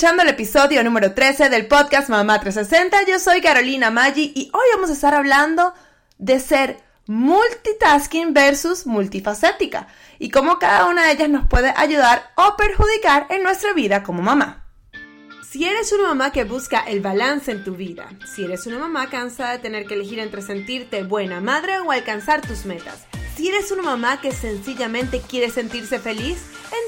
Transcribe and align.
escuchando 0.00 0.22
el 0.22 0.30
episodio 0.30 0.82
número 0.82 1.12
13 1.12 1.50
del 1.50 1.66
podcast 1.66 2.08
Mamá 2.08 2.40
360. 2.40 3.04
Yo 3.06 3.18
soy 3.18 3.42
Carolina 3.42 3.90
Maggi 3.90 4.32
y 4.34 4.50
hoy 4.54 4.64
vamos 4.72 4.88
a 4.88 4.94
estar 4.94 5.12
hablando 5.12 5.74
de 6.16 6.40
ser 6.40 6.78
multitasking 7.06 8.32
versus 8.32 8.86
multifacética 8.86 9.88
y 10.18 10.30
cómo 10.30 10.58
cada 10.58 10.86
una 10.86 11.04
de 11.04 11.12
ellas 11.12 11.28
nos 11.28 11.46
puede 11.48 11.74
ayudar 11.76 12.30
o 12.36 12.56
perjudicar 12.56 13.26
en 13.28 13.42
nuestra 13.42 13.74
vida 13.74 14.02
como 14.02 14.22
mamá. 14.22 14.64
Si 15.46 15.66
eres 15.66 15.92
una 15.92 16.08
mamá 16.08 16.32
que 16.32 16.44
busca 16.44 16.80
el 16.80 17.02
balance 17.02 17.52
en 17.52 17.62
tu 17.62 17.74
vida, 17.74 18.08
si 18.24 18.44
eres 18.44 18.66
una 18.66 18.78
mamá 18.78 19.10
cansada 19.10 19.50
de 19.50 19.58
tener 19.58 19.84
que 19.84 19.96
elegir 19.96 20.18
entre 20.18 20.40
sentirte 20.40 21.02
buena 21.02 21.42
madre 21.42 21.78
o 21.80 21.92
alcanzar 21.92 22.40
tus 22.40 22.64
metas, 22.64 23.04
si 23.36 23.48
eres 23.48 23.70
una 23.70 23.82
mamá 23.82 24.18
que 24.22 24.32
sencillamente 24.32 25.20
quiere 25.20 25.50
sentirse 25.50 25.98
feliz, 25.98 26.38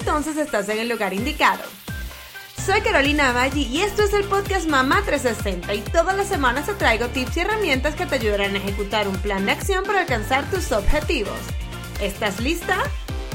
entonces 0.01 0.39
estás 0.39 0.71
en 0.71 0.79
el 0.79 0.89
lugar 0.89 1.13
indicado. 1.13 1.63
Soy 2.57 2.81
Carolina 2.83 3.33
Maggi 3.33 3.63
y 3.63 3.81
esto 3.81 4.03
es 4.03 4.13
el 4.15 4.25
podcast 4.25 4.69
Mamá 4.69 5.03
360 5.05 5.75
y 5.75 5.81
todas 5.81 6.17
las 6.17 6.29
semanas 6.29 6.67
te 6.67 6.75
traigo 6.75 7.09
tips 7.09 7.37
y 7.37 7.41
herramientas 7.41 7.97
que 7.97 8.07
te 8.07 8.15
ayudarán 8.15 8.55
a 8.55 8.59
ejecutar 8.59 9.09
un 9.09 9.17
plan 9.17 9.47
de 9.47 9.53
acción 9.53 9.85
para 9.85 10.01
alcanzar 10.01 10.49
tus 10.49 10.71
objetivos. 10.71 11.39
¿Estás 12.01 12.41
lista? 12.41 12.79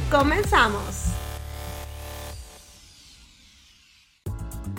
¡Comenzamos! 0.10 1.08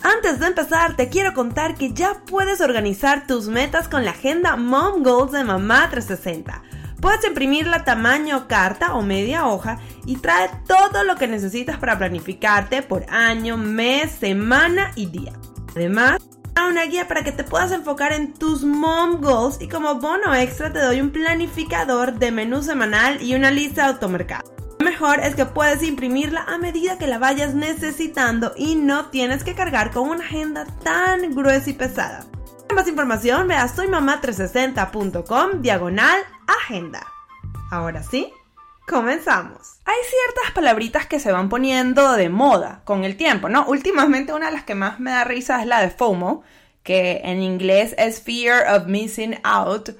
Antes 0.03 0.41
de 0.41 0.47
empezar, 0.47 0.97
te 0.97 1.11
quiero 1.11 1.35
contar 1.35 1.75
que 1.75 1.93
ya 1.93 2.23
puedes 2.25 2.63
organizar 2.63 3.27
tus 3.27 3.49
metas 3.49 3.89
con 3.89 4.07
la 4.07 4.13
agenda 4.13 4.57
Mom 4.57 5.03
Goals 5.03 5.33
de 5.33 5.45
Mamá 5.45 5.91
360 5.91 6.63
Puedes 7.01 7.25
imprimirla 7.25 7.85
tamaño 7.85 8.49
carta 8.49 8.95
o 8.95 9.03
media 9.03 9.47
hoja 9.47 9.79
y 10.07 10.17
trae 10.17 10.51
todo 10.67 11.05
lo 11.05 11.17
que 11.17 11.29
necesitas 11.29 11.79
para 11.79 11.99
planificarte 11.99 12.83
por 12.83 13.07
año, 13.09 13.57
mes, 13.57 14.11
semana 14.11 14.93
y 14.97 15.07
día. 15.07 15.33
Además, 15.77 16.21
una 16.69 16.85
guía 16.85 17.09
para 17.09 17.25
que 17.25 17.33
te 17.33 17.45
puedas 17.45 17.73
enfocar 17.73 18.13
en 18.13 18.35
tus 18.35 18.63
mom 18.63 19.21
goals 19.21 19.61
y 19.61 19.69
como 19.69 19.95
bono 19.97 20.35
extra 20.35 20.73
te 20.73 20.81
doy 20.81 21.01
un 21.01 21.11
planificador 21.11 22.19
de 22.19 22.31
menú 22.31 22.63
semanal 22.63 23.23
y 23.23 23.35
una 23.35 23.51
lista 23.51 23.83
de 23.83 23.89
automercado. 23.89 24.55
Lo 24.79 24.85
mejor 24.85 25.21
es 25.21 25.35
que 25.35 25.47
puedes 25.47 25.83
imprimirla 25.83 26.43
a 26.43 26.59
medida 26.59 26.99
que 26.99 27.07
la 27.07 27.19
vayas 27.19 27.55
necesitando 27.55 28.53
y 28.57 28.75
no 28.77 29.07
tienes 29.07 29.45
que 29.45 29.55
cargar 29.55 29.93
con 29.93 30.09
una 30.09 30.25
agenda 30.25 30.67
tan 30.83 31.35
gruesa 31.35 31.71
y 31.71 31.73
pesada. 31.73 32.25
Más 32.79 32.87
información 32.87 33.49
ve 33.49 33.57
a 33.57 33.67
soymamá360.com 33.67 35.63
diagonal 35.63 36.21
agenda. 36.47 37.05
Ahora 37.73 38.05
sí, 38.05 38.33
comenzamos. 38.87 39.81
Hay 39.85 39.97
ciertas 40.09 40.53
palabritas 40.55 41.05
que 41.05 41.19
se 41.19 41.33
van 41.33 41.49
poniendo 41.49 42.13
de 42.13 42.29
moda 42.29 42.83
con 42.85 43.03
el 43.03 43.17
tiempo, 43.17 43.49
¿no? 43.49 43.67
Últimamente 43.67 44.33
una 44.33 44.47
de 44.47 44.53
las 44.53 44.63
que 44.63 44.77
más 44.77 45.01
me 45.01 45.11
da 45.11 45.25
risa 45.25 45.61
es 45.61 45.67
la 45.67 45.83
de 45.83 45.91
FOMO, 45.91 46.45
que 46.85 47.21
en 47.25 47.43
inglés 47.43 47.97
es 47.99 48.23
Fear 48.23 48.73
of 48.73 48.87
Missing 48.87 49.41
Out. 49.43 49.91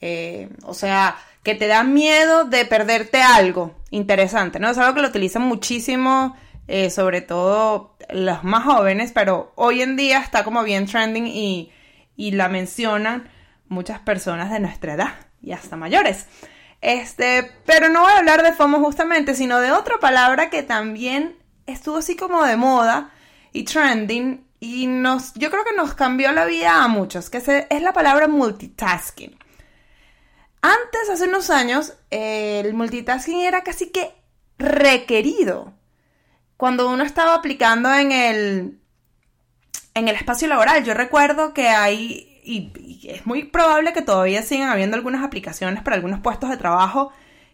Eh, 0.00 0.50
o 0.62 0.72
sea, 0.72 1.16
que 1.42 1.56
te 1.56 1.66
da 1.66 1.82
miedo 1.82 2.44
de 2.44 2.64
perderte 2.64 3.20
algo 3.22 3.74
interesante, 3.90 4.60
¿no? 4.60 4.70
Es 4.70 4.78
algo 4.78 4.94
que 4.94 5.02
lo 5.02 5.08
utilizan 5.08 5.42
muchísimo, 5.42 6.36
eh, 6.68 6.90
sobre 6.90 7.22
todo 7.22 7.96
los 8.08 8.44
más 8.44 8.62
jóvenes, 8.62 9.10
pero 9.12 9.50
hoy 9.56 9.82
en 9.82 9.96
día 9.96 10.20
está 10.20 10.44
como 10.44 10.62
bien 10.62 10.86
trending 10.86 11.26
y, 11.26 11.72
y 12.20 12.32
la 12.32 12.50
mencionan 12.50 13.30
muchas 13.68 13.98
personas 14.00 14.50
de 14.50 14.60
nuestra 14.60 14.92
edad 14.92 15.14
y 15.40 15.52
hasta 15.52 15.74
mayores. 15.74 16.26
Este, 16.82 17.50
pero 17.64 17.88
no 17.88 18.02
voy 18.02 18.12
a 18.12 18.18
hablar 18.18 18.42
de 18.42 18.52
FOMO 18.52 18.78
justamente, 18.80 19.34
sino 19.34 19.58
de 19.58 19.72
otra 19.72 19.96
palabra 20.00 20.50
que 20.50 20.62
también 20.62 21.38
estuvo 21.64 21.96
así 21.96 22.16
como 22.16 22.44
de 22.44 22.58
moda 22.58 23.10
y 23.54 23.64
trending 23.64 24.46
y 24.60 24.86
nos, 24.86 25.32
yo 25.32 25.50
creo 25.50 25.64
que 25.64 25.74
nos 25.74 25.94
cambió 25.94 26.30
la 26.32 26.44
vida 26.44 26.84
a 26.84 26.88
muchos, 26.88 27.30
que 27.30 27.38
es 27.38 27.82
la 27.82 27.94
palabra 27.94 28.28
multitasking. 28.28 29.38
Antes, 30.60 31.08
hace 31.10 31.24
unos 31.24 31.48
años, 31.48 31.94
el 32.10 32.74
multitasking 32.74 33.40
era 33.40 33.62
casi 33.62 33.90
que 33.90 34.12
requerido. 34.58 35.72
Cuando 36.58 36.90
uno 36.90 37.02
estaba 37.02 37.32
aplicando 37.32 37.90
en 37.94 38.12
el, 38.12 38.79
en 39.94 40.08
el 40.08 40.16
espacio 40.16 40.48
laboral, 40.48 40.84
yo 40.84 40.94
recuerdo 40.94 41.52
que 41.52 41.68
hay 41.68 42.30
y, 42.44 43.08
es 43.08 43.26
muy 43.26 43.44
probable 43.44 43.92
que 43.92 44.02
todavía 44.02 44.42
sigan 44.42 44.68
habiendo 44.68 44.96
algunas 44.96 45.24
aplicaciones 45.24 45.82
para 45.82 45.96
algunos 45.96 46.20
puestos 46.20 46.50
de 46.50 46.56
trabajo 46.56 47.12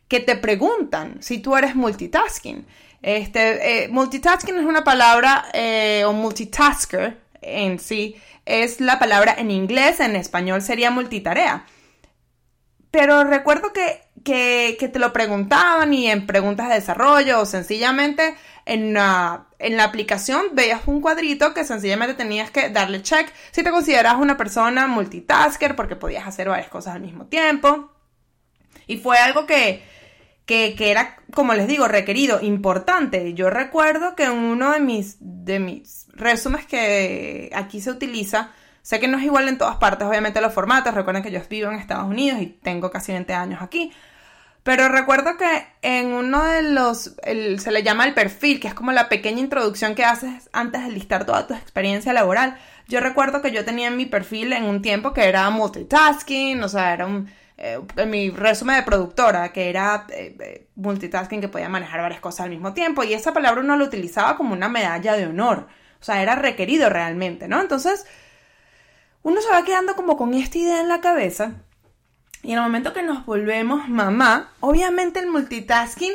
que 0.08 0.20
te 0.20 0.36
preguntan 0.36 1.16
si 1.20 1.38
tú 1.38 1.56
eres 1.56 1.74
multitasking. 1.74 2.66
Este, 3.02 3.84
eh, 3.84 3.88
multitasking 3.88 4.56
es 4.56 4.64
una 4.64 4.84
palabra, 4.84 5.46
eh, 5.52 6.04
o 6.06 6.12
multitasker 6.12 7.18
en 7.42 7.78
sí, 7.78 8.16
es 8.44 8.80
la 8.80 8.98
palabra 8.98 9.34
en 9.36 9.50
inglés, 9.50 10.00
en 10.00 10.16
español 10.16 10.62
sería 10.62 10.90
multitarea. 10.90 11.66
Pero 12.90 13.24
recuerdo 13.24 13.72
que, 13.72 14.02
que, 14.24 14.88
te 14.92 14.98
lo 14.98 15.12
preguntaban 15.12 15.92
y 15.92 16.08
en 16.10 16.26
preguntas 16.26 16.68
de 16.68 16.74
desarrollo 16.74 17.40
o 17.40 17.46
sencillamente 17.46 18.34
en 18.64 18.94
la, 18.94 19.46
en 19.58 19.76
la 19.76 19.84
aplicación 19.84 20.46
veías 20.52 20.82
un 20.86 21.00
cuadrito 21.00 21.54
que 21.54 21.64
sencillamente 21.64 22.14
tenías 22.14 22.50
que 22.50 22.70
darle 22.70 23.02
check 23.02 23.32
si 23.52 23.62
te 23.62 23.70
consideras 23.70 24.16
una 24.16 24.36
persona 24.36 24.86
multitasker 24.86 25.76
porque 25.76 25.96
podías 25.96 26.26
hacer 26.26 26.48
varias 26.48 26.68
cosas 26.68 26.96
al 26.96 27.02
mismo 27.02 27.26
tiempo. 27.26 27.92
Y 28.86 28.98
fue 28.98 29.18
algo 29.18 29.46
que, 29.46 29.82
que, 30.44 30.74
que, 30.76 30.90
era, 30.90 31.16
como 31.34 31.54
les 31.54 31.66
digo, 31.66 31.88
requerido, 31.88 32.40
importante. 32.40 33.34
Yo 33.34 33.50
recuerdo 33.50 34.14
que 34.14 34.24
en 34.24 34.32
uno 34.32 34.72
de 34.72 34.80
mis, 34.80 35.16
de 35.20 35.58
mis 35.58 36.06
resúmenes 36.14 36.66
que 36.66 37.50
aquí 37.54 37.80
se 37.80 37.90
utiliza, 37.90 38.52
sé 38.86 39.00
que 39.00 39.08
no 39.08 39.18
es 39.18 39.24
igual 39.24 39.48
en 39.48 39.58
todas 39.58 39.78
partes, 39.78 40.06
obviamente 40.06 40.40
los 40.40 40.54
formatos, 40.54 40.94
recuerden 40.94 41.24
que 41.24 41.32
yo 41.32 41.40
vivo 41.50 41.68
en 41.68 41.76
Estados 41.76 42.06
Unidos 42.06 42.40
y 42.40 42.46
tengo 42.46 42.88
casi 42.88 43.10
20 43.10 43.34
años 43.34 43.60
aquí, 43.60 43.90
pero 44.62 44.88
recuerdo 44.88 45.36
que 45.36 45.66
en 45.82 46.12
uno 46.12 46.44
de 46.44 46.62
los, 46.62 47.16
se 47.24 47.72
le 47.72 47.82
llama 47.82 48.04
el 48.04 48.14
perfil, 48.14 48.60
que 48.60 48.68
es 48.68 48.74
como 48.74 48.92
la 48.92 49.08
pequeña 49.08 49.40
introducción 49.40 49.96
que 49.96 50.04
haces 50.04 50.48
antes 50.52 50.84
de 50.84 50.92
listar 50.92 51.26
toda 51.26 51.48
tu 51.48 51.54
experiencia 51.54 52.12
laboral. 52.12 52.58
Yo 52.86 53.00
recuerdo 53.00 53.42
que 53.42 53.50
yo 53.50 53.64
tenía 53.64 53.88
en 53.88 53.96
mi 53.96 54.06
perfil 54.06 54.52
en 54.52 54.62
un 54.62 54.82
tiempo 54.82 55.12
que 55.12 55.24
era 55.24 55.50
multitasking, 55.50 56.62
o 56.62 56.68
sea, 56.68 56.94
era 56.94 57.06
un, 57.06 57.28
eh, 57.58 57.80
en 57.96 58.10
mi 58.10 58.30
resumen 58.30 58.76
de 58.76 58.82
productora, 58.84 59.52
que 59.52 59.68
era 59.68 60.06
eh, 60.10 60.36
eh, 60.38 60.68
multitasking, 60.76 61.40
que 61.40 61.48
podía 61.48 61.68
manejar 61.68 62.02
varias 62.02 62.20
cosas 62.20 62.42
al 62.42 62.50
mismo 62.50 62.72
tiempo, 62.72 63.02
y 63.02 63.14
esa 63.14 63.32
palabra 63.32 63.62
uno 63.62 63.76
lo 63.76 63.84
utilizaba 63.84 64.36
como 64.36 64.52
una 64.52 64.68
medalla 64.68 65.14
de 65.14 65.26
honor, 65.26 65.66
o 66.00 66.04
sea, 66.04 66.22
era 66.22 66.36
requerido 66.36 66.88
realmente, 66.88 67.48
¿no? 67.48 67.60
Entonces, 67.60 68.06
uno 69.26 69.40
se 69.40 69.48
va 69.48 69.64
quedando 69.64 69.96
como 69.96 70.16
con 70.16 70.34
esta 70.34 70.56
idea 70.56 70.80
en 70.80 70.86
la 70.86 71.00
cabeza 71.00 71.54
y 72.44 72.52
en 72.52 72.58
el 72.58 72.62
momento 72.62 72.92
que 72.92 73.02
nos 73.02 73.26
volvemos 73.26 73.88
mamá, 73.88 74.52
obviamente 74.60 75.18
el 75.18 75.26
multitasking 75.26 76.12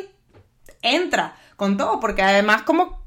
entra 0.81 1.35
con 1.57 1.75
todo, 1.75 1.99
porque 1.99 2.21
además 2.21 2.61
como 2.61 3.03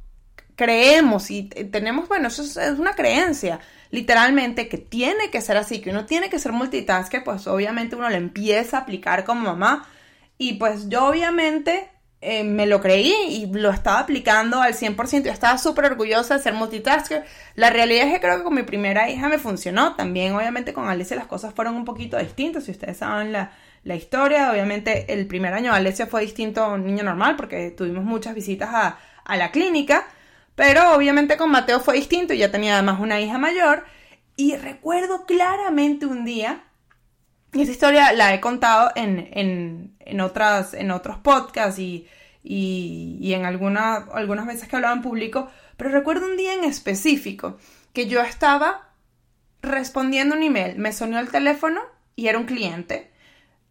creemos 0.57 1.31
y 1.31 1.45
tenemos, 1.45 2.07
bueno, 2.07 2.29
eso 2.29 2.43
es 2.43 2.79
una 2.79 2.93
creencia, 2.95 3.61
literalmente, 3.93 4.69
que 4.69 4.77
tiene 4.77 5.31
que 5.31 5.41
ser 5.41 5.57
así, 5.57 5.81
que 5.81 5.89
uno 5.89 6.05
tiene 6.05 6.29
que 6.29 6.39
ser 6.39 6.53
multitasker, 6.53 7.25
pues 7.25 7.47
obviamente 7.47 7.97
uno 7.97 8.11
lo 8.11 8.17
empieza 8.17 8.77
a 8.77 8.81
aplicar 8.83 9.25
como 9.25 9.41
mamá. 9.41 9.89
Y 10.37 10.55
pues 10.55 10.91
yo 10.91 11.07
obviamente 11.07 11.89
eh, 12.27 12.43
me 12.43 12.65
lo 12.65 12.81
creí 12.81 13.13
y 13.29 13.47
lo 13.47 13.69
estaba 13.71 13.99
aplicando 13.99 14.63
al 14.63 14.73
100%. 14.73 15.25
Yo 15.25 15.31
estaba 15.31 15.59
súper 15.59 15.85
orgullosa 15.85 16.39
de 16.39 16.43
ser 16.43 16.55
multitasker. 16.55 17.23
La 17.55 17.69
realidad 17.69 18.07
es 18.07 18.15
que 18.15 18.21
creo 18.21 18.39
que 18.39 18.45
con 18.45 18.55
mi 18.55 18.63
primera 18.63 19.11
hija 19.11 19.29
me 19.29 19.39
funcionó. 19.39 19.95
También, 19.95 20.35
obviamente, 20.35 20.73
con 20.73 20.89
Alicia 20.89 21.17
las 21.17 21.27
cosas 21.27 21.53
fueron 21.53 21.75
un 21.75 21.85
poquito 21.85 22.17
distintas. 22.19 22.65
Si 22.65 22.71
ustedes 22.71 22.97
saben 22.97 23.31
la, 23.31 23.53
la 23.83 23.95
historia, 23.95 24.51
obviamente 24.51 25.13
el 25.13 25.27
primer 25.27 25.53
año 25.53 25.75
Alicia 25.75 26.07
fue 26.07 26.23
distinto 26.23 26.65
a 26.65 26.73
un 26.73 26.87
niño 26.87 27.05
normal 27.05 27.37
porque 27.37 27.71
tuvimos 27.71 28.05
muchas 28.05 28.35
visitas 28.35 28.71
a, 28.73 28.99
a 29.25 29.37
la 29.37 29.51
clínica. 29.51 30.07
Pero 30.55 30.95
obviamente 30.95 31.37
con 31.37 31.51
Mateo 31.51 31.81
fue 31.81 31.97
distinto. 31.97 32.33
Ya 32.33 32.51
tenía 32.51 32.75
además 32.75 33.01
una 33.01 33.21
hija 33.21 33.37
mayor. 33.37 33.85
Y 34.37 34.57
recuerdo 34.57 35.27
claramente 35.27 36.07
un 36.07 36.25
día 36.25 36.63
y 37.55 37.63
esa 37.63 37.73
historia 37.73 38.13
la 38.13 38.35
he 38.35 38.41
contado 38.41 38.91
en, 38.97 39.31
en, 39.33 39.97
en, 40.01 40.21
otras, 40.21 40.75
en 40.75 40.91
otros 40.91 41.19
podcasts 41.19 41.79
y, 41.79 42.07
y, 42.43 43.17
y 43.21 43.33
en 43.33 43.47
alguna, 43.47 44.07
algunas 44.13 44.47
veces 44.47 44.69
que 44.69 44.77
hablaba 44.77 44.95
en 44.95 45.03
público, 45.03 45.49
pero 45.77 45.91
recuerdo 45.91 46.27
un 46.27 46.37
día 46.37 46.53
en 46.53 46.65
específico 46.65 47.59
que 47.93 48.07
yo 48.07 48.21
estaba 48.21 48.89
respondiendo 49.63 50.35
un 50.35 50.43
email, 50.43 50.77
me 50.77 50.93
sonó 50.93 51.19
el 51.19 51.31
teléfono 51.31 51.81
y 52.17 52.27
era 52.27 52.39
un 52.39 52.45
cliente. 52.45 53.11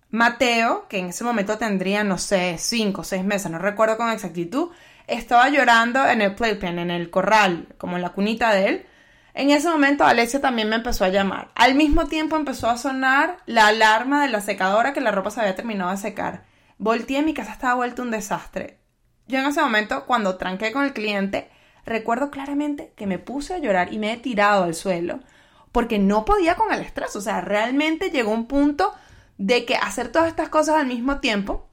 Mateo, 0.10 0.88
que 0.88 1.00
en 1.00 1.08
ese 1.08 1.24
momento 1.24 1.58
tendría, 1.58 2.04
no 2.04 2.18
sé, 2.18 2.58
cinco 2.60 3.02
o 3.02 3.04
seis 3.04 3.24
meses, 3.24 3.52
no 3.52 3.58
recuerdo 3.58 3.98
con 3.98 4.12
exactitud, 4.12 4.70
estaba 5.08 5.50
llorando 5.50 6.06
en 6.08 6.22
el 6.22 6.36
playpen, 6.36 6.80
en 6.80 6.92
el 6.92 7.10
corral, 7.10 7.68
como 7.78 7.96
en 7.96 8.04
la 8.04 8.12
cunita 8.14 8.54
de 8.54 8.68
él, 8.68 8.86
en 9.34 9.50
ese 9.50 9.68
momento 9.68 10.04
Alessia 10.04 10.42
también 10.42 10.70
me 10.70 10.76
empezó 10.76 11.06
a 11.06 11.10
llamar. 11.10 11.52
Al 11.56 11.74
mismo 11.74 12.06
tiempo 12.06 12.36
empezó 12.36 12.70
a 12.70 12.78
sonar 12.78 13.38
la 13.48 13.68
alarma 13.68 14.22
de 14.22 14.30
la 14.30 14.42
secadora 14.42 14.94
que 14.94 15.02
la 15.02 15.12
ropa 15.12 15.32
se 15.32 15.42
había 15.42 15.56
terminado 15.56 15.90
de 15.90 15.98
secar. 15.98 16.44
Volteé, 16.78 17.24
mi 17.24 17.34
casa 17.34 17.54
estaba 17.54 17.74
vuelta 17.74 18.04
un 18.04 18.12
desastre. 18.12 18.80
Yo 19.28 19.40
en 19.40 19.48
ese 19.48 19.62
momento, 19.62 20.06
cuando 20.06 20.38
tranqué 20.38 20.72
con 20.72 20.84
el 20.84 20.94
cliente, 20.94 21.50
recuerdo 21.86 22.30
claramente 22.30 22.94
que 22.96 23.08
me 23.08 23.18
puse 23.18 23.56
a 23.56 23.58
llorar 23.58 23.92
y 23.92 23.98
me 23.98 24.14
he 24.14 24.18
tirado 24.18 24.66
al 24.66 24.76
suelo 24.76 25.20
porque 25.72 25.98
no 25.98 26.26
podía 26.26 26.56
con 26.56 26.72
el 26.72 26.82
estrés. 26.82 27.16
O 27.16 27.22
sea, 27.22 27.42
realmente 27.42 28.12
llegó 28.12 28.32
un 28.32 28.48
punto 28.48 28.94
de 29.40 29.66
que 29.66 29.76
hacer 29.76 30.10
todas 30.12 30.28
estas 30.28 30.50
cosas 30.50 30.76
al 30.76 30.86
mismo 30.86 31.20
tiempo, 31.20 31.68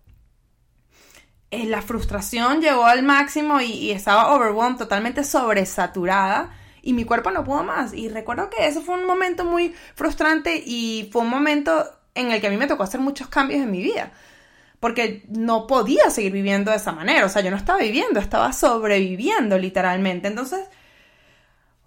eh, 1.51 1.67
la 1.67 1.83
frustración 1.83 2.62
llegó 2.62 2.87
al 2.87 3.03
máximo 3.03 3.61
y, 3.61 3.73
y 3.73 3.91
estaba 3.91 4.35
overwhelmed, 4.35 4.79
totalmente 4.79 5.25
sobresaturada 5.25 6.51
y 6.82 6.93
mi 6.93 7.05
cuerpo 7.05 7.31
no 7.31 7.44
pudo 7.44 7.62
más. 7.62 7.93
Y 7.94 8.09
recuerdo 8.09 8.50
que 8.50 8.67
eso 8.67 8.82
fue 8.82 8.97
un 8.97 9.06
momento 9.06 9.44
muy 9.44 9.75
frustrante 9.94 10.62
y 10.65 11.09
fue 11.12 11.23
un 11.23 11.31
momento 11.31 11.91
en 12.15 12.32
el 12.32 12.41
que 12.41 12.47
a 12.47 12.50
mí 12.50 12.56
me 12.56 12.67
tocó 12.67 12.82
hacer 12.82 13.00
muchos 13.00 13.29
cambios 13.29 13.61
en 13.61 13.71
mi 13.71 13.82
vida. 13.82 14.12
Porque 14.81 15.25
no 15.29 15.67
podía 15.67 16.09
seguir 16.11 16.32
viviendo 16.32 16.71
de 16.71 16.79
esa 16.79 16.93
manera. 16.93 17.27
O 17.27 17.29
sea, 17.29 17.43
yo 17.43 17.50
no 17.50 17.56
estaba 17.56 17.79
viviendo, 17.81 18.19
estaba 18.19 18.53
sobreviviendo 18.53 19.59
literalmente. 19.59 20.29
Entonces, 20.29 20.61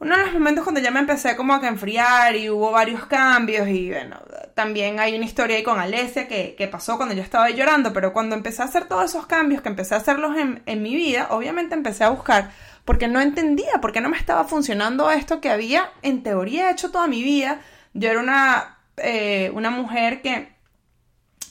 uno 0.04 0.18
de 0.18 0.26
los 0.26 0.34
momentos 0.34 0.64
cuando 0.66 0.82
ya 0.82 0.92
me 0.92 1.00
empecé 1.00 1.36
como 1.38 1.54
a 1.54 1.66
enfriar 1.66 2.36
y 2.36 2.50
hubo 2.50 2.72
varios 2.72 3.06
cambios 3.06 3.70
y 3.70 3.90
bueno, 3.90 4.20
también 4.54 5.00
hay 5.00 5.16
una 5.16 5.24
historia 5.24 5.56
ahí 5.56 5.64
con 5.64 5.80
Alesia 5.80 6.28
que, 6.28 6.70
pasó 6.70 6.98
cuando 6.98 7.16
yo 7.16 7.22
estaba 7.22 7.50
llorando, 7.52 7.94
pero 7.94 8.12
cuando 8.12 8.36
empecé 8.36 8.64
a 8.64 8.66
hacer 8.66 8.86
todos 8.86 9.06
esos 9.06 9.28
cambios, 9.28 9.62
que 9.62 9.70
empecé 9.70 9.96
a 9.96 10.00
hacerlos 10.00 10.36
en, 10.38 10.62
en 10.66 10.82
mi 10.84 10.94
vida, 10.94 11.28
obviamente 11.30 11.74
empecé 11.74 12.04
a 12.04 12.10
buscar 12.10 12.52
porque 12.86 13.08
no 13.08 13.22
entendía, 13.22 13.80
porque 13.82 14.02
no 14.02 14.10
me 14.10 14.18
estaba 14.18 14.44
funcionando 14.44 15.10
esto 15.12 15.42
que 15.42 15.50
había 15.50 15.92
en 16.02 16.24
teoría 16.24 16.70
hecho 16.72 16.92
toda 16.92 17.08
mi 17.08 17.24
vida. 17.24 17.62
Yo 17.94 18.10
era 18.10 18.20
una, 18.20 18.78
eh, 18.98 19.52
una 19.54 19.70
mujer 19.70 20.22
que 20.22 20.54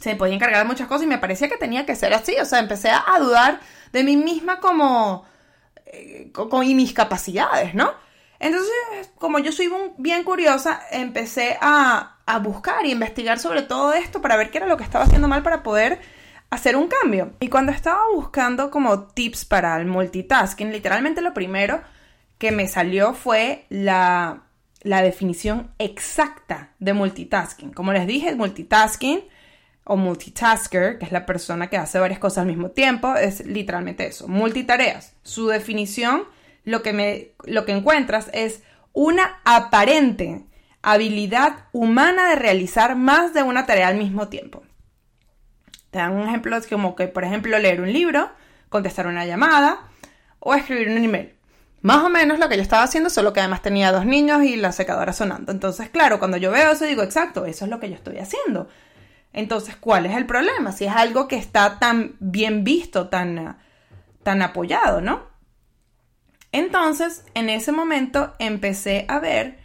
se 0.01 0.17
podía 0.17 0.35
encargar 0.35 0.63
de 0.63 0.69
muchas 0.69 0.89
cosas 0.89 1.05
y 1.05 1.07
me 1.07 1.19
parecía 1.19 1.49
que 1.49 1.57
tenía 1.57 1.87
que 1.87 1.95
ser 1.95 2.13
así, 2.13 2.35
o 2.41 2.45
sea, 2.45 2.59
empecé 2.59 2.91
a 2.91 3.19
dudar 3.21 3.61
de 3.93 4.05
mí 4.05 4.17
misma 4.17 4.61
como... 4.61 5.25
Eh, 5.87 6.31
con, 6.33 6.65
y 6.65 6.75
mis 6.75 6.95
capacidades, 6.95 7.75
¿no? 7.75 7.93
Entonces, 8.43 8.73
como 9.19 9.39
yo 9.39 9.53
soy 9.53 9.71
bien 9.99 10.25
curiosa, 10.25 10.83
empecé 10.91 11.57
a, 11.61 12.09
buscar 12.43 12.87
y 12.87 12.93
investigar 12.93 13.39
sobre 13.39 13.61
todo 13.61 13.93
esto 13.93 14.23
para 14.23 14.37
ver 14.37 14.51
qué 14.51 14.57
era 14.57 14.67
lo 14.67 14.79
que 14.79 14.85
estaba 14.85 15.05
haciendo 15.05 15.29
mal 15.29 15.43
para 15.43 15.63
poder 15.63 16.01
hacer 16.53 16.77
un 16.77 16.87
cambio. 16.87 17.33
Y 17.41 17.49
cuando 17.49 17.73
estaba 17.73 18.03
buscando 18.15 18.71
como 18.71 19.05
tips 19.05 19.47
para 19.47 19.75
el 19.79 19.87
multitasking, 19.87 20.71
literalmente 20.71 21.23
lo 21.23 21.33
primero 21.33 21.81
que 22.37 22.53
me 22.53 22.69
salió 22.69 23.15
fue 23.15 23.65
la, 23.71 24.43
la 24.83 25.01
definición 25.01 25.71
exacta 25.79 26.75
de 26.79 26.93
multitasking. 26.93 27.73
Como 27.73 27.95
les 27.95 28.07
dije, 28.07 28.37
multitasking 28.37 29.25
o 29.85 29.97
multitasker, 29.97 30.99
que 30.99 31.07
es 31.07 31.13
la 31.13 31.25
persona 31.25 31.71
que 31.71 31.79
hace 31.79 31.99
varias 31.99 32.19
cosas 32.19 32.43
al 32.43 32.49
mismo 32.49 32.71
tiempo, 32.71 33.17
es 33.17 33.47
literalmente 33.47 34.07
eso, 34.07 34.29
multitareas. 34.29 35.15
Su 35.23 35.47
definición 35.47 36.25
lo 36.65 36.83
que, 36.83 36.93
me, 36.93 37.29
lo 37.45 37.65
que 37.65 37.73
encuentras 37.73 38.29
es 38.35 38.63
una 38.93 39.41
aparente 39.47 40.45
habilidad 40.83 41.65
humana 41.73 42.29
de 42.29 42.37
realizar 42.37 42.95
más 42.95 43.33
de 43.33 43.43
una 43.43 43.65
tarea 43.65 43.89
al 43.89 43.97
mismo 43.97 44.29
tiempo. 44.29 44.63
Te 45.93 45.99
dan 45.99 46.13
un 46.15 46.27
ejemplo 46.27 46.59
como 46.71 46.97
que, 46.97 47.07
por 47.07 47.23
ejemplo, 47.23 47.59
leer 47.59 47.83
un 47.83 47.93
libro, 47.93 48.31
contestar 48.71 49.07
una 49.07 49.27
llamada 49.27 49.79
o 50.39 50.55
escribir 50.55 50.89
un 50.89 51.05
email. 51.05 51.35
Más 51.83 52.03
o 52.03 52.09
menos 52.09 52.39
lo 52.39 52.49
que 52.49 52.57
yo 52.57 52.63
estaba 52.63 52.83
haciendo, 52.83 53.11
solo 53.11 53.35
que 53.35 53.41
además 53.41 53.61
tenía 53.61 53.93
dos 53.93 54.07
niños 54.07 54.43
y 54.43 54.57
la 54.57 54.73
secadora 54.73 55.13
sonando. 55.13 55.53
Entonces, 55.53 55.91
claro, 55.91 56.19
cuando 56.19 56.39
yo 56.39 56.51
veo 56.51 56.73
eso 56.73 56.87
digo, 56.87 57.03
exacto, 57.03 57.45
eso 57.45 57.67
es 57.67 57.71
lo 57.71 57.79
que 57.79 57.91
yo 57.91 57.95
estoy 57.95 58.17
haciendo. 58.17 58.69
Entonces, 59.35 59.77
¿cuál 59.77 60.07
es 60.07 60.17
el 60.17 60.25
problema? 60.25 60.73
Si 60.73 60.87
es 60.87 60.93
algo 60.93 61.29
que 61.29 61.37
está 61.37 61.79
tan 61.79 62.17
bien 62.21 62.65
visto, 62.65 63.11
tan, 63.11 63.59
tan 64.23 64.41
apoyado, 64.41 65.03
¿no? 65.03 65.27
Entonces, 66.53 67.27
en 67.35 67.51
ese 67.51 67.71
momento 67.71 68.35
empecé 68.39 69.05
a 69.09 69.19
ver 69.19 69.59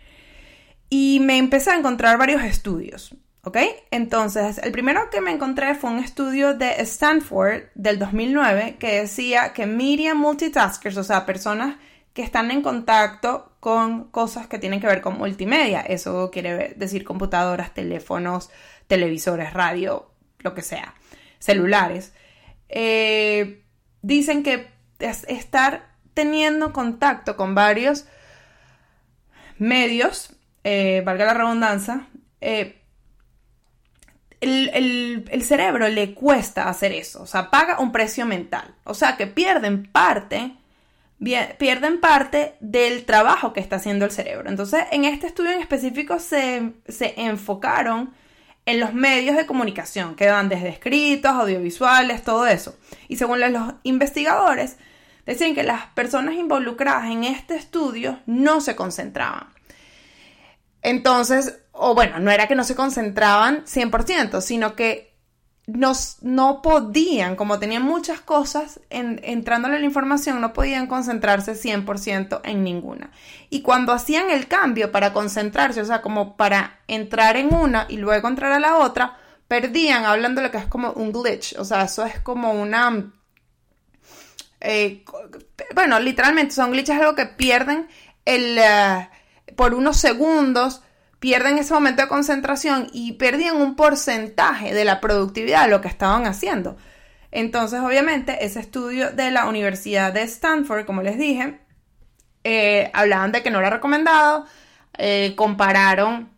y 0.89 1.21
me 1.21 1.37
empecé 1.37 1.71
a 1.71 1.77
encontrar 1.77 2.17
varios 2.17 2.43
estudios, 2.43 3.15
¿ok? 3.47 3.57
Entonces, 3.91 4.57
el 4.57 4.73
primero 4.73 5.09
que 5.09 5.21
me 5.21 5.31
encontré 5.31 5.73
fue 5.73 5.89
un 5.89 5.99
estudio 5.99 6.53
de 6.53 6.81
Stanford 6.81 7.63
del 7.75 7.97
2009 7.97 8.75
que 8.77 9.01
decía 9.01 9.53
que 9.53 9.65
media 9.65 10.13
multitaskers, 10.15 10.97
o 10.97 11.03
sea, 11.03 11.25
personas 11.25 11.77
que 12.13 12.23
están 12.23 12.51
en 12.51 12.61
contacto 12.61 13.53
con 13.61 14.09
cosas 14.11 14.47
que 14.47 14.59
tienen 14.59 14.81
que 14.81 14.87
ver 14.87 14.99
con 14.99 15.17
multimedia, 15.17 15.79
eso 15.79 16.29
quiere 16.29 16.73
decir 16.75 17.05
computadoras, 17.05 17.73
teléfonos, 17.73 18.49
televisores, 18.87 19.53
radio, 19.53 20.11
lo 20.39 20.53
que 20.53 20.61
sea, 20.61 20.93
celulares, 21.39 22.13
eh, 22.67 23.63
dicen 24.01 24.43
que 24.43 24.67
estar 24.99 25.87
teniendo 26.13 26.73
contacto 26.73 27.37
con 27.37 27.55
varios 27.55 28.07
medios, 29.57 30.35
eh, 30.65 31.01
valga 31.05 31.25
la 31.25 31.33
redundancia, 31.33 32.07
eh, 32.41 32.76
el, 34.41 35.43
cerebro 35.43 35.87
le 35.87 36.13
cuesta 36.13 36.69
hacer 36.69 36.91
eso, 36.91 37.23
o 37.23 37.25
sea, 37.25 37.49
paga 37.49 37.79
un 37.79 37.91
precio 37.91 38.25
mental, 38.25 38.75
o 38.83 38.93
sea, 38.93 39.17
que 39.17 39.27
pierden 39.27 39.87
parte, 39.87 40.53
pierden 41.57 41.99
parte 41.99 42.55
del 42.59 43.05
trabajo 43.05 43.53
que 43.53 43.59
está 43.59 43.77
haciendo 43.77 44.05
el 44.05 44.11
cerebro. 44.11 44.49
Entonces, 44.49 44.85
en 44.91 45.05
este 45.05 45.27
estudio 45.27 45.51
en 45.51 45.61
específico 45.61 46.19
se, 46.19 46.73
se 46.87 47.13
enfocaron 47.19 48.13
en 48.65 48.79
los 48.79 48.93
medios 48.93 49.37
de 49.37 49.45
comunicación, 49.45 50.15
que 50.15 50.29
van 50.29 50.49
desde 50.49 50.69
escritos, 50.69 51.31
audiovisuales, 51.31 52.23
todo 52.23 52.45
eso. 52.45 52.77
Y 53.07 53.15
según 53.15 53.39
los 53.39 53.73
investigadores, 53.83 54.77
Decían 55.27 55.53
que 55.53 55.63
las 55.63 55.87
personas 55.87 56.35
involucradas 56.35 57.11
en 57.11 57.25
este 57.25 57.55
estudio 57.55 58.17
no 58.25 58.61
se 58.61 58.77
concentraban. 58.77 59.49
Entonces, 60.81 61.59
o 61.71 61.95
bueno, 61.95 62.19
no 62.19 62.31
era 62.31 62.47
que 62.47 62.55
no 62.55 62.63
se 62.63 62.75
concentraban 62.75 63.65
100%, 63.65 64.41
sino 64.41 64.75
que 64.75 65.15
no 65.67 66.61
podían, 66.61 67.35
como 67.35 67.59
tenían 67.59 67.83
muchas 67.83 68.21
cosas 68.21 68.79
en, 68.89 69.19
entrándole 69.23 69.79
la 69.79 69.85
información, 69.85 70.39
no 70.39 70.53
podían 70.53 70.87
concentrarse 70.87 71.53
100% 71.53 72.39
en 72.45 72.63
ninguna. 72.63 73.11
Y 73.49 73.61
cuando 73.63 73.91
hacían 73.91 74.29
el 74.29 74.47
cambio 74.47 74.93
para 74.93 75.11
concentrarse, 75.11 75.81
o 75.81 75.85
sea, 75.85 76.01
como 76.01 76.37
para 76.37 76.79
entrar 76.87 77.35
en 77.35 77.53
una 77.53 77.85
y 77.89 77.97
luego 77.97 78.29
entrar 78.29 78.53
a 78.53 78.59
la 78.59 78.77
otra, 78.77 79.17
perdían, 79.49 80.05
hablando 80.05 80.41
lo 80.41 80.51
que 80.51 80.57
es 80.57 80.67
como 80.67 80.91
un 80.93 81.11
glitch, 81.11 81.55
o 81.57 81.65
sea, 81.65 81.83
eso 81.83 82.05
es 82.05 82.19
como 82.21 82.53
una 82.53 83.11
eh, 84.59 85.03
bueno, 85.75 85.99
literalmente 85.99 86.53
son 86.53 86.71
glitches 86.71 86.99
algo 86.99 87.15
que 87.15 87.25
pierden 87.25 87.87
el, 88.25 88.57
eh, 88.57 89.09
por 89.55 89.73
unos 89.73 89.97
segundos, 89.97 90.81
pierden 91.19 91.57
ese 91.57 91.73
momento 91.73 92.03
de 92.03 92.07
concentración 92.07 92.89
y 92.93 93.13
perdían 93.13 93.57
un 93.57 93.75
porcentaje 93.75 94.73
de 94.73 94.85
la 94.85 94.99
productividad 94.99 95.63
de 95.63 95.71
lo 95.71 95.81
que 95.81 95.87
estaban 95.87 96.25
haciendo. 96.25 96.77
Entonces, 97.31 97.79
obviamente, 97.81 98.45
ese 98.45 98.59
estudio 98.59 99.11
de 99.11 99.31
la 99.31 99.47
Universidad 99.47 100.13
de 100.13 100.23
Stanford, 100.23 100.85
como 100.85 101.01
les 101.01 101.17
dije, 101.17 101.59
eh, 102.43 102.89
hablaban 102.93 103.31
de 103.31 103.43
que 103.43 103.51
no 103.51 103.59
era 103.59 103.69
recomendado, 103.69 104.45
compararon 105.35 106.37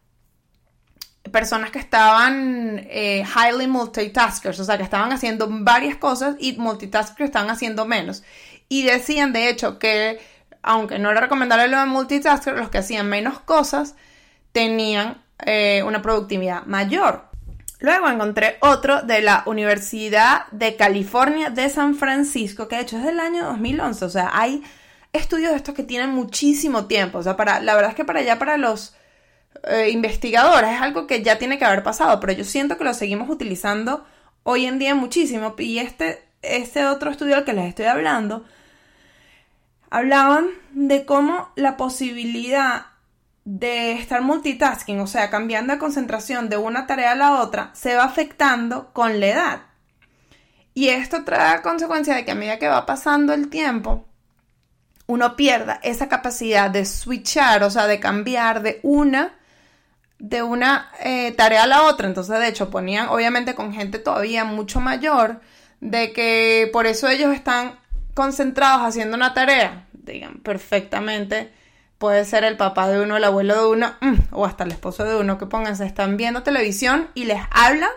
personas 1.30 1.72
que 1.72 1.80
estaban 1.80 2.88
eh, 2.90 3.24
highly 3.24 3.68
multitaskers, 3.68 4.60
o 4.60 4.64
sea, 4.64 4.78
que 4.78 4.84
estaban 4.84 5.12
haciendo 5.12 5.48
varias 5.50 5.98
cosas 5.98 6.36
y 6.40 6.54
multitaskers 6.54 7.30
estaban 7.30 7.50
haciendo 7.50 7.86
menos. 7.86 8.24
Y 8.68 8.84
decían, 8.84 9.34
de 9.34 9.50
hecho, 9.50 9.80
que 9.80 10.20
aunque 10.62 11.00
no 11.00 11.12
era 11.12 11.22
recomendable 11.22 11.68
lo 11.68 11.80
de 11.80 11.86
multitasker, 11.86 12.58
los 12.58 12.70
que 12.70 12.80
hacían 12.80 13.08
menos 13.08 13.40
cosas 13.40 13.96
tenían 14.52 15.22
eh, 15.46 15.84
una 15.86 16.02
productividad 16.02 16.66
mayor. 16.66 17.30
Luego 17.80 18.10
encontré 18.10 18.58
otro 18.60 19.04
de 19.04 19.22
la 19.22 19.44
Universidad 19.46 20.48
de 20.52 20.76
California 20.76 21.50
de 21.50 21.70
San 21.70 21.96
Francisco, 21.96 22.68
que 22.68 22.76
de 22.76 22.82
hecho 22.82 22.98
es 22.98 23.06
del 23.06 23.20
año 23.20 23.46
2011, 23.46 24.06
o 24.06 24.10
sea, 24.10 24.32
hay 24.34 24.64
estudios 25.14 25.52
de 25.52 25.58
estos 25.58 25.76
que 25.76 25.84
tienen 25.84 26.10
muchísimo 26.10 26.88
tiempo, 26.88 27.20
o 27.20 27.24
sea, 27.24 27.38
para, 27.38 27.62
la 27.62 27.76
verdad 27.76 27.92
es 27.92 27.96
que 27.96 28.06
para 28.06 28.20
allá, 28.20 28.38
para 28.38 28.58
los 28.58 28.96
eh, 29.64 29.90
investigadores, 29.92 30.72
es 30.72 30.82
algo 30.82 31.08
que 31.08 31.24
ya 31.24 31.38
tiene 31.38 31.58
que 31.58 31.66
haber 31.66 31.84
pasado, 31.84 32.20
pero 32.20 32.34
yo 32.34 32.44
siento 32.44 32.78
que 32.78 32.84
lo 32.84 32.94
seguimos 32.94 33.30
utilizando 33.30 34.06
hoy 34.44 34.66
en 34.66 34.80
día 34.80 34.96
muchísimo. 34.96 35.56
Y 35.58 35.80
este, 35.80 36.24
este 36.42 36.86
otro 36.86 37.12
estudio 37.12 37.36
al 37.36 37.46
que 37.46 37.54
les 37.54 37.68
estoy 37.68 37.86
hablando, 37.86 38.46
hablaban 39.90 40.48
de 40.72 41.06
cómo 41.06 41.50
la 41.56 41.78
posibilidad 41.78 42.88
de 43.46 43.94
estar 43.94 44.22
multitasking, 44.22 45.00
o 45.00 45.08
sea, 45.08 45.30
cambiando 45.30 45.74
de 45.74 45.80
concentración 45.80 46.50
de 46.50 46.58
una 46.58 46.86
tarea 46.86 47.14
a 47.14 47.16
la 47.16 47.42
otra, 47.42 47.72
se 47.74 47.96
va 47.96 48.04
afectando 48.04 48.94
con 48.94 49.20
la 49.20 49.28
edad. 49.28 49.62
Y 50.74 50.90
esto 50.90 51.24
trae 51.24 51.62
consecuencia 51.62 52.16
de 52.16 52.26
que 52.26 52.32
a 52.32 52.36
medida 52.36 52.60
que 52.60 52.68
va 52.68 52.86
pasando 52.86 53.34
el 53.34 53.50
tiempo, 53.50 54.06
uno 55.08 55.36
pierda 55.36 55.80
esa 55.82 56.08
capacidad 56.08 56.70
de 56.70 56.86
switchar, 56.86 57.64
o 57.64 57.72
sea, 57.72 57.88
de 57.88 58.00
cambiar 58.00 58.62
de 58.62 58.80
una 58.84 59.34
de 60.20 60.44
una 60.44 60.92
eh, 61.00 61.32
tarea 61.32 61.64
a 61.64 61.68
la 61.68 61.84
otra. 61.84 62.08
Entonces, 62.08 62.38
de 62.38 62.48
hecho, 62.48 62.70
ponían 62.70 63.08
obviamente 63.08 63.56
con 63.56 63.74
gente 63.74 64.00
todavía 64.00 64.44
mucho 64.44 64.82
mayor, 64.82 65.40
de 65.80 66.12
que 66.12 66.70
por 66.74 66.86
eso 66.86 67.08
ellos 67.08 67.34
están 67.34 67.79
concentrados 68.20 68.82
haciendo 68.82 69.16
una 69.16 69.34
tarea. 69.34 69.88
digan 69.94 70.40
perfectamente. 70.40 71.54
Puede 71.98 72.26
ser 72.26 72.44
el 72.44 72.58
papá 72.58 72.90
de 72.90 73.02
uno, 73.02 73.16
el 73.16 73.24
abuelo 73.24 73.56
de 73.56 73.68
uno, 73.70 73.94
mm, 74.02 74.16
o 74.32 74.46
hasta 74.46 74.66
el 74.66 74.72
esposo 74.72 75.06
de 75.06 75.16
uno, 75.16 75.38
que 75.38 75.46
pónganse, 75.46 75.86
están 75.86 76.18
viendo 76.18 76.44
televisión 76.44 77.08
y 77.14 77.26
les 77.26 77.42
hablan 77.50 77.92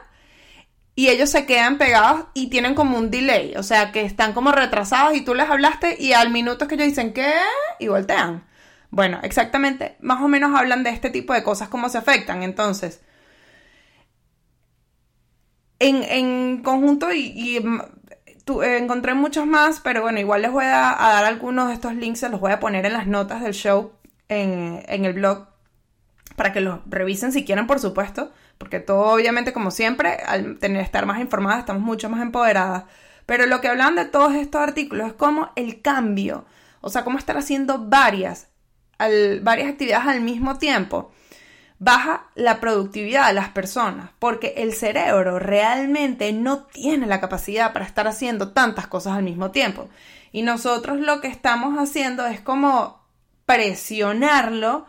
y 0.95 1.09
ellos 1.09 1.29
se 1.29 1.45
quedan 1.45 1.77
pegados 1.77 2.27
y 2.35 2.51
tienen 2.51 2.77
como 2.77 2.99
un 2.99 3.11
delay, 3.11 3.55
o 3.57 3.65
sea, 3.65 3.91
que 3.91 4.03
están 4.03 4.33
como 4.33 4.53
retrasados 4.53 5.17
y 5.17 5.23
tú 5.23 5.35
les 5.35 5.51
hablaste 5.51 5.97
y 5.99 6.13
al 6.13 6.31
minuto 6.31 6.69
que 6.69 6.77
ellos 6.77 6.87
dicen 6.87 7.13
¿qué? 7.13 7.33
y 7.81 7.89
voltean. 7.89 8.45
Bueno, 8.91 9.19
exactamente, 9.25 9.97
más 10.01 10.23
o 10.23 10.29
menos 10.29 10.55
hablan 10.55 10.85
de 10.85 10.91
este 10.91 11.11
tipo 11.11 11.33
de 11.33 11.43
cosas, 11.43 11.69
cómo 11.69 11.89
se 11.89 11.99
afectan. 11.99 12.45
Entonces, 12.45 13.01
en, 15.81 16.63
conjunto 16.63 17.13
y, 17.13 17.61
eh, 18.47 18.79
encontré 18.79 19.15
muchos 19.15 19.47
más, 19.47 19.81
pero 19.81 20.03
bueno, 20.03 20.19
igual 20.19 20.43
les 20.43 20.51
voy 20.51 20.65
a, 20.65 20.97
dar 20.99 21.25
algunos 21.25 21.69
de 21.69 21.75
estos 21.75 21.95
links, 21.95 22.21
se 22.21 22.29
los 22.29 22.41
voy 22.41 22.53
a 22.53 22.61
poner 22.61 22.87
en 22.87 22.93
las 22.93 23.07
notas 23.07 23.43
del 23.43 23.55
show 23.55 23.93
en, 24.29 24.83
en 24.89 25.05
el 25.05 25.15
blog 25.15 25.47
para 26.37 26.53
que 26.53 26.61
los 26.61 26.81
revisen 26.87 27.33
si 27.33 27.45
quieren, 27.45 27.67
por 27.67 27.79
supuesto 27.79 28.33
porque 28.63 28.79
todo 28.79 29.13
obviamente 29.13 29.53
como 29.53 29.73
siempre, 29.73 30.19
al 30.25 30.57
tener, 30.61 30.83
estar 30.83 31.05
más 31.05 31.21
informadas, 31.21 31.59
estamos 31.59 31.83
mucho 31.83 32.09
más 32.09 32.23
empoderadas. 32.23 32.85
Pero 33.27 33.47
lo 33.47 33.61
que 33.61 33.67
hablan 33.67 33.97
de 33.97 34.05
todos 34.05 34.35
estos 34.35 34.61
artículos 34.61 35.09
es 35.09 35.13
como 35.15 35.51
el 35.57 35.83
cambio, 35.83 36.45
o 36.81 36.89
sea, 36.89 37.03
cómo 37.03 37.19
estar 37.19 37.37
haciendo 37.37 37.87
varias, 37.89 38.51
varias 39.41 39.69
actividades 39.69 40.07
al 40.07 40.21
mismo 40.21 40.59
tiempo, 40.59 41.11
baja 41.83 42.27
la 42.37 42.61
productividad 42.61 43.27
de 43.27 43.35
las 43.35 43.49
personas, 43.49 44.11
porque 44.21 44.55
el 44.59 44.73
cerebro 44.73 45.41
realmente 45.41 46.33
no 46.33 46.63
tiene 46.63 47.09
la 47.09 47.21
capacidad 47.21 47.73
para 47.73 47.85
estar 47.85 48.07
haciendo 48.07 48.53
tantas 48.53 48.87
cosas 48.87 49.15
al 49.15 49.25
mismo 49.25 49.51
tiempo. 49.51 49.89
Y 50.31 50.43
nosotros 50.43 51.01
lo 51.01 51.21
que 51.21 51.27
estamos 51.27 51.77
haciendo 51.77 52.25
es 52.27 52.41
como 52.41 53.01
presionarlo 53.47 54.87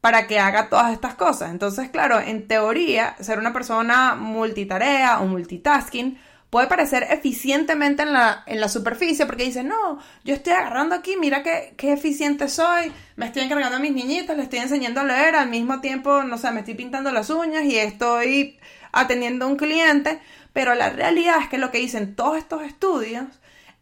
para 0.00 0.26
que 0.26 0.38
haga 0.38 0.70
todas 0.70 0.92
estas 0.94 1.14
cosas. 1.16 1.50
Entonces, 1.50 1.90
claro, 1.90 2.18
en 2.18 2.48
teoría, 2.48 3.14
ser 3.20 3.38
una 3.38 3.52
persona 3.52 4.14
multitarea 4.14 5.20
o 5.20 5.26
multitasking 5.26 6.18
puede 6.52 6.66
parecer 6.66 7.06
eficientemente 7.08 8.02
en 8.02 8.12
la, 8.12 8.42
en 8.44 8.60
la 8.60 8.68
superficie 8.68 9.24
porque 9.24 9.44
dice, 9.44 9.64
no, 9.64 9.98
yo 10.22 10.34
estoy 10.34 10.52
agarrando 10.52 10.94
aquí, 10.94 11.16
mira 11.18 11.42
qué, 11.42 11.72
qué 11.78 11.94
eficiente 11.94 12.46
soy, 12.46 12.92
me 13.16 13.24
estoy 13.24 13.44
encargando 13.44 13.78
a 13.78 13.80
mis 13.80 13.94
niñitos, 13.94 14.36
les 14.36 14.44
estoy 14.44 14.58
enseñando 14.58 15.00
a 15.00 15.04
leer, 15.04 15.34
al 15.34 15.48
mismo 15.48 15.80
tiempo, 15.80 16.24
no 16.24 16.36
sé, 16.36 16.50
me 16.50 16.60
estoy 16.60 16.74
pintando 16.74 17.10
las 17.10 17.30
uñas 17.30 17.64
y 17.64 17.78
estoy 17.78 18.60
atendiendo 18.92 19.46
a 19.46 19.48
un 19.48 19.56
cliente, 19.56 20.20
pero 20.52 20.74
la 20.74 20.90
realidad 20.90 21.36
es 21.40 21.48
que 21.48 21.56
lo 21.56 21.70
que 21.70 21.78
dicen 21.78 22.14
todos 22.14 22.36
estos 22.36 22.60
estudios 22.64 23.24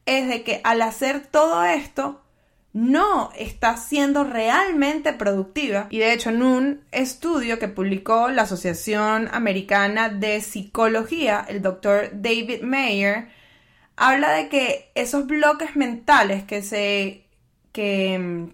es 0.07 0.29
de 0.29 0.45
que 0.45 0.61
al 0.63 0.81
hacer 0.83 1.27
todo 1.27 1.65
esto, 1.65 2.23
no 2.73 3.31
está 3.37 3.77
siendo 3.77 4.25
realmente 4.25 5.13
productiva. 5.13 5.89
Y 5.91 5.99
de 5.99 6.13
hecho, 6.13 6.31
en 6.31 6.43
un 6.43 6.81
estudio 6.93 7.59
que 7.59 7.69
publicó 7.69 8.29
la 8.29 8.43
Asociación 8.43 9.29
Americana 9.33 10.09
de 10.09 10.41
Psicología, 10.41 11.45
el 11.49 11.63
doctor 11.63 12.11
David 12.13 12.63
Mayer, 12.63 13.29
habla 13.97 14.33
de 14.33 14.49
que 14.49 14.91
esos 14.95 15.27
bloques 15.27 15.77
mentales 15.77 16.45
que 16.45 16.63
se 16.63 17.27
que, 17.73 18.49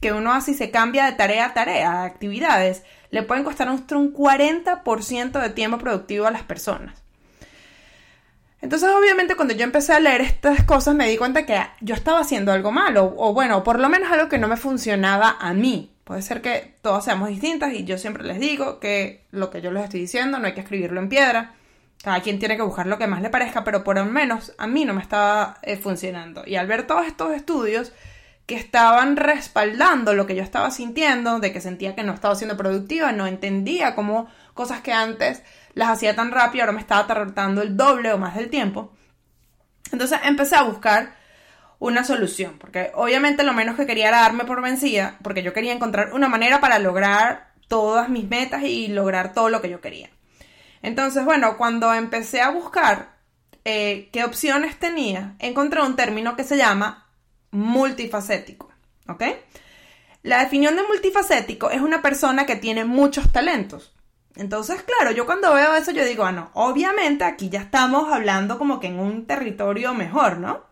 que, 0.00 0.12
uno 0.12 0.32
hace 0.32 0.52
y 0.52 0.54
se 0.54 0.70
cambia 0.70 1.06
de 1.06 1.12
tarea 1.12 1.46
a 1.46 1.54
tarea, 1.54 2.04
actividades, 2.04 2.84
le 3.10 3.22
pueden 3.24 3.44
costar 3.44 3.68
un 3.68 3.84
40% 4.14 5.40
de 5.40 5.50
tiempo 5.50 5.78
productivo 5.78 6.26
a 6.26 6.30
las 6.30 6.42
personas. 6.42 7.02
Entonces, 8.62 8.90
obviamente, 8.90 9.36
cuando 9.36 9.54
yo 9.54 9.64
empecé 9.64 9.94
a 9.94 10.00
leer 10.00 10.20
estas 10.20 10.64
cosas, 10.64 10.94
me 10.94 11.08
di 11.08 11.16
cuenta 11.16 11.46
que 11.46 11.58
yo 11.80 11.94
estaba 11.94 12.20
haciendo 12.20 12.52
algo 12.52 12.72
malo, 12.72 13.14
o 13.16 13.32
bueno, 13.32 13.64
por 13.64 13.78
lo 13.78 13.88
menos 13.88 14.12
algo 14.12 14.28
que 14.28 14.38
no 14.38 14.48
me 14.48 14.56
funcionaba 14.56 15.36
a 15.40 15.54
mí. 15.54 15.90
Puede 16.04 16.22
ser 16.22 16.42
que 16.42 16.74
todos 16.82 17.04
seamos 17.04 17.28
distintas 17.28 17.72
y 17.72 17.84
yo 17.84 17.96
siempre 17.96 18.24
les 18.24 18.40
digo 18.40 18.80
que 18.80 19.24
lo 19.30 19.48
que 19.50 19.62
yo 19.62 19.70
les 19.70 19.84
estoy 19.84 20.00
diciendo 20.00 20.38
no 20.38 20.46
hay 20.46 20.54
que 20.54 20.60
escribirlo 20.60 21.00
en 21.00 21.08
piedra. 21.08 21.54
Cada 22.02 22.20
quien 22.20 22.38
tiene 22.38 22.56
que 22.56 22.62
buscar 22.62 22.86
lo 22.86 22.98
que 22.98 23.06
más 23.06 23.22
le 23.22 23.30
parezca, 23.30 23.62
pero 23.62 23.84
por 23.84 23.96
lo 23.96 24.04
menos 24.04 24.52
a 24.58 24.66
mí 24.66 24.84
no 24.84 24.92
me 24.92 25.02
estaba 25.02 25.58
eh, 25.62 25.76
funcionando. 25.76 26.42
Y 26.46 26.56
al 26.56 26.66
ver 26.66 26.86
todos 26.86 27.06
estos 27.06 27.32
estudios 27.32 27.92
que 28.50 28.56
estaban 28.56 29.14
respaldando 29.14 30.12
lo 30.12 30.26
que 30.26 30.34
yo 30.34 30.42
estaba 30.42 30.72
sintiendo, 30.72 31.38
de 31.38 31.52
que 31.52 31.60
sentía 31.60 31.94
que 31.94 32.02
no 32.02 32.12
estaba 32.12 32.34
siendo 32.34 32.56
productiva, 32.56 33.12
no 33.12 33.28
entendía 33.28 33.94
cómo 33.94 34.28
cosas 34.54 34.80
que 34.80 34.92
antes 34.92 35.44
las 35.74 35.90
hacía 35.90 36.16
tan 36.16 36.32
rápido, 36.32 36.64
ahora 36.64 36.72
me 36.72 36.80
estaba 36.80 37.06
tardando 37.06 37.62
el 37.62 37.76
doble 37.76 38.12
o 38.12 38.18
más 38.18 38.34
del 38.34 38.50
tiempo. 38.50 38.92
Entonces 39.92 40.18
empecé 40.24 40.56
a 40.56 40.62
buscar 40.62 41.14
una 41.78 42.02
solución, 42.02 42.58
porque 42.58 42.90
obviamente 42.94 43.44
lo 43.44 43.52
menos 43.52 43.76
que 43.76 43.86
quería 43.86 44.08
era 44.08 44.22
darme 44.22 44.44
por 44.44 44.60
vencida, 44.62 45.16
porque 45.22 45.44
yo 45.44 45.52
quería 45.52 45.72
encontrar 45.72 46.12
una 46.12 46.28
manera 46.28 46.60
para 46.60 46.80
lograr 46.80 47.52
todas 47.68 48.08
mis 48.08 48.28
metas 48.28 48.64
y 48.64 48.88
lograr 48.88 49.32
todo 49.32 49.48
lo 49.48 49.62
que 49.62 49.70
yo 49.70 49.80
quería. 49.80 50.10
Entonces, 50.82 51.24
bueno, 51.24 51.56
cuando 51.56 51.94
empecé 51.94 52.40
a 52.40 52.50
buscar 52.50 53.14
eh, 53.64 54.08
qué 54.12 54.24
opciones 54.24 54.76
tenía, 54.76 55.36
encontré 55.38 55.82
un 55.82 55.94
término 55.94 56.34
que 56.34 56.42
se 56.42 56.56
llama 56.56 56.99
multifacético, 57.50 58.70
¿ok? 59.08 59.22
La 60.22 60.40
definición 60.40 60.76
de 60.76 60.82
multifacético 60.82 61.70
es 61.70 61.80
una 61.80 62.02
persona 62.02 62.46
que 62.46 62.56
tiene 62.56 62.84
muchos 62.84 63.32
talentos. 63.32 63.94
Entonces, 64.36 64.82
claro, 64.82 65.12
yo 65.12 65.26
cuando 65.26 65.52
veo 65.54 65.74
eso 65.74 65.90
yo 65.90 66.04
digo, 66.04 66.24
ah, 66.24 66.32
no, 66.32 66.50
obviamente 66.54 67.24
aquí 67.24 67.48
ya 67.48 67.60
estamos 67.60 68.12
hablando 68.12 68.58
como 68.58 68.78
que 68.78 68.86
en 68.86 68.98
un 68.98 69.26
territorio 69.26 69.94
mejor, 69.94 70.38
¿no? 70.38 70.64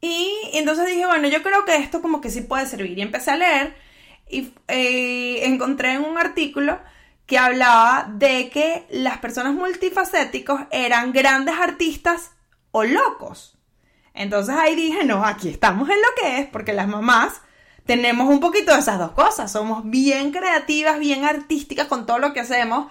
Y 0.00 0.50
entonces 0.52 0.86
dije, 0.86 1.06
bueno, 1.06 1.28
yo 1.28 1.42
creo 1.42 1.64
que 1.64 1.76
esto 1.76 2.02
como 2.02 2.20
que 2.20 2.30
sí 2.30 2.42
puede 2.42 2.66
servir. 2.66 2.98
Y 2.98 3.02
empecé 3.02 3.30
a 3.30 3.36
leer 3.36 3.74
y 4.28 4.52
eh, 4.68 5.46
encontré 5.46 5.92
en 5.92 6.04
un 6.04 6.18
artículo 6.18 6.78
que 7.26 7.38
hablaba 7.38 8.06
de 8.12 8.50
que 8.50 8.86
las 8.90 9.18
personas 9.18 9.54
multifacéticos 9.54 10.60
eran 10.70 11.12
grandes 11.12 11.54
artistas 11.58 12.32
o 12.70 12.84
locos. 12.84 13.53
Entonces 14.14 14.54
ahí 14.56 14.76
dije, 14.76 15.04
no, 15.04 15.24
aquí 15.24 15.48
estamos 15.48 15.88
en 15.88 15.96
lo 15.96 16.08
que 16.22 16.38
es, 16.40 16.46
porque 16.46 16.72
las 16.72 16.88
mamás 16.88 17.40
tenemos 17.84 18.28
un 18.28 18.40
poquito 18.40 18.72
de 18.72 18.78
esas 18.78 18.98
dos 18.98 19.10
cosas. 19.10 19.50
Somos 19.50 19.82
bien 19.84 20.32
creativas, 20.32 20.98
bien 20.98 21.24
artísticas 21.24 21.88
con 21.88 22.06
todo 22.06 22.18
lo 22.18 22.32
que 22.32 22.40
hacemos. 22.40 22.90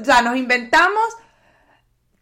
O 0.00 0.04
sea, 0.04 0.22
nos 0.22 0.36
inventamos 0.36 1.02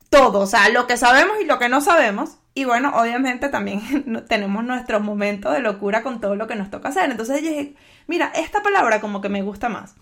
todo, 0.09 0.41
o 0.41 0.47
sea, 0.47 0.69
lo 0.69 0.87
que 0.87 0.97
sabemos 0.97 1.39
y 1.41 1.45
lo 1.45 1.59
que 1.59 1.69
no 1.69 1.81
sabemos. 1.81 2.39
Y 2.55 2.65
bueno, 2.65 2.93
obviamente 2.95 3.49
también 3.49 4.25
tenemos 4.29 4.65
nuestros 4.65 5.03
momentos 5.03 5.53
de 5.53 5.61
locura 5.61 6.03
con 6.03 6.21
todo 6.21 6.35
lo 6.35 6.47
que 6.47 6.57
nos 6.57 6.71
toca 6.71 6.89
hacer. 6.89 7.11
Entonces 7.11 7.43
dije, 7.43 7.75
mira, 8.07 8.33
esta 8.35 8.63
palabra 8.63 9.01
como 9.01 9.21
que 9.21 9.29
me 9.29 9.43
gusta 9.43 9.69
más. 9.69 9.95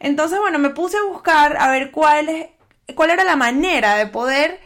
Entonces, 0.00 0.38
bueno, 0.38 0.58
me 0.58 0.70
puse 0.70 0.96
a 0.98 1.04
buscar 1.04 1.56
a 1.56 1.70
ver 1.70 1.90
cuál, 1.90 2.28
es, 2.28 2.48
cuál 2.94 3.10
era 3.10 3.24
la 3.24 3.36
manera 3.36 3.94
de 3.94 4.06
poder 4.06 4.60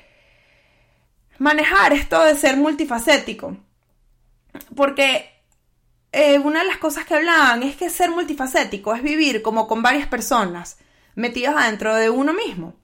manejar 1.38 1.92
esto 1.92 2.22
de 2.22 2.34
ser 2.34 2.56
multifacético. 2.56 3.56
Porque 4.74 5.30
eh, 6.12 6.38
una 6.38 6.60
de 6.60 6.66
las 6.66 6.78
cosas 6.78 7.04
que 7.04 7.14
hablaban 7.14 7.62
es 7.62 7.76
que 7.76 7.90
ser 7.90 8.10
multifacético 8.10 8.94
es 8.94 9.02
vivir 9.02 9.42
como 9.42 9.68
con 9.68 9.82
varias 9.82 10.06
personas 10.06 10.78
metidas 11.14 11.56
adentro 11.56 11.94
de 11.94 12.10
uno 12.10 12.32
mismo. 12.32 12.74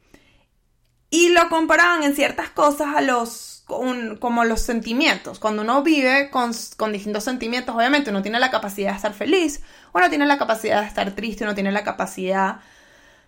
Y 1.10 1.28
lo 1.28 1.48
comparaban 1.48 2.02
en 2.02 2.16
ciertas 2.16 2.50
cosas 2.50 2.96
a 2.96 3.00
los, 3.00 3.64
como 3.66 4.44
los 4.44 4.60
sentimientos. 4.60 5.38
Cuando 5.38 5.62
uno 5.62 5.82
vive 5.82 6.28
con, 6.30 6.50
con, 6.76 6.92
distintos 6.92 7.22
sentimientos, 7.22 7.74
obviamente 7.74 8.10
uno 8.10 8.22
tiene 8.22 8.40
la 8.40 8.50
capacidad 8.50 8.90
de 8.90 8.96
estar 8.96 9.14
feliz, 9.14 9.62
uno 9.92 10.08
tiene 10.08 10.26
la 10.26 10.38
capacidad 10.38 10.80
de 10.80 10.88
estar 10.88 11.12
triste, 11.12 11.44
uno 11.44 11.54
tiene 11.54 11.70
la 11.70 11.84
capacidad 11.84 12.60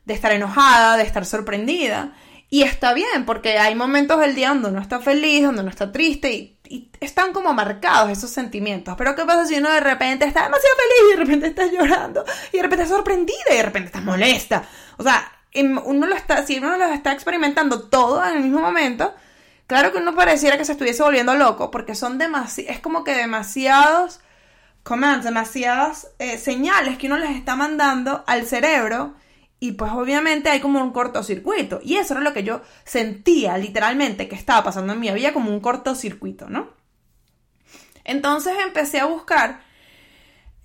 de 0.05 0.15
estar 0.15 0.33
enojada, 0.33 0.97
de 0.97 1.05
estar 1.05 1.25
sorprendida. 1.25 2.13
Y 2.49 2.63
está 2.63 2.95
bien, 2.95 3.25
porque 3.27 3.59
hay 3.59 3.75
momentos 3.75 4.21
del 4.21 4.35
día 4.35 4.51
donde 4.51 4.69
uno 4.69 4.81
está 4.81 5.01
feliz, 5.01 5.43
donde 5.43 5.63
uno 5.63 5.71
está 5.71 5.91
triste 5.91 6.57
y 6.69 6.91
están 7.01 7.33
como 7.33 7.53
marcados 7.53 8.11
esos 8.11 8.31
sentimientos. 8.31 8.95
Pero 8.97 9.17
¿qué 9.17 9.25
pasa 9.25 9.47
si 9.47 9.57
uno 9.57 9.71
de 9.71 9.81
repente 9.81 10.25
está 10.25 10.45
demasiado 10.45 10.77
feliz 10.77 10.99
y 11.05 11.11
de 11.11 11.25
repente 11.25 11.47
está 11.49 11.67
llorando 11.67 12.25
y 12.53 12.57
de 12.57 12.63
repente 12.63 12.85
está 12.85 12.95
sorprendida 12.95 13.37
y 13.51 13.57
de 13.57 13.63
repente 13.63 13.87
está 13.87 14.01
molesta? 14.01 14.63
O 14.97 15.03
sea, 15.03 15.33
uno 15.55 16.07
lo 16.07 16.15
está, 16.15 16.47
si 16.47 16.59
uno 16.59 16.77
lo 16.77 16.85
está 16.85 17.13
experimentando 17.13 17.89
todo 17.89 18.25
en 18.25 18.37
el 18.37 18.43
mismo 18.45 18.61
momento, 18.61 19.15
claro 19.67 19.93
que 19.93 19.99
uno 19.99 20.15
pareciera 20.15 20.57
que 20.57 20.65
se 20.65 20.73
estuviese 20.73 21.03
volviendo 21.03 21.35
loco 21.35 21.71
porque 21.71 21.95
son 21.95 22.19
demasiados, 22.19 22.77
es 22.77 22.81
como 22.81 23.03
que 23.03 23.15
demasiados 23.15 24.21
commands, 24.83 25.25
demasiadas 25.25 26.09
eh, 26.21 26.39
señales 26.39 26.97
que 26.97 27.09
uno 27.09 27.19
les 27.19 27.31
está 27.31 27.57
mandando 27.57 28.23
al 28.27 28.47
cerebro 28.47 29.15
y 29.59 29.73
pues 29.73 29.93
obviamente 29.93 30.51
hay 30.51 30.61
como 30.61 30.83
un 30.83 30.93
cortocircuito. 30.93 31.81
Y 31.83 31.97
eso 31.97 32.15
era 32.15 32.23
lo 32.23 32.33
que 32.33 32.45
yo 32.45 32.61
sentía 32.85 33.57
literalmente 33.59 34.29
que 34.29 34.35
estaba 34.35 34.65
pasando 34.65 34.93
en 34.93 35.01
mi 35.01 35.11
vida 35.11 35.33
como 35.33 35.51
un 35.51 35.61
cortocircuito, 35.61 36.49
¿no? 36.49 36.69
Entonces 38.05 38.55
empecé 38.65 39.01
a 39.01 39.07
buscar 39.07 39.61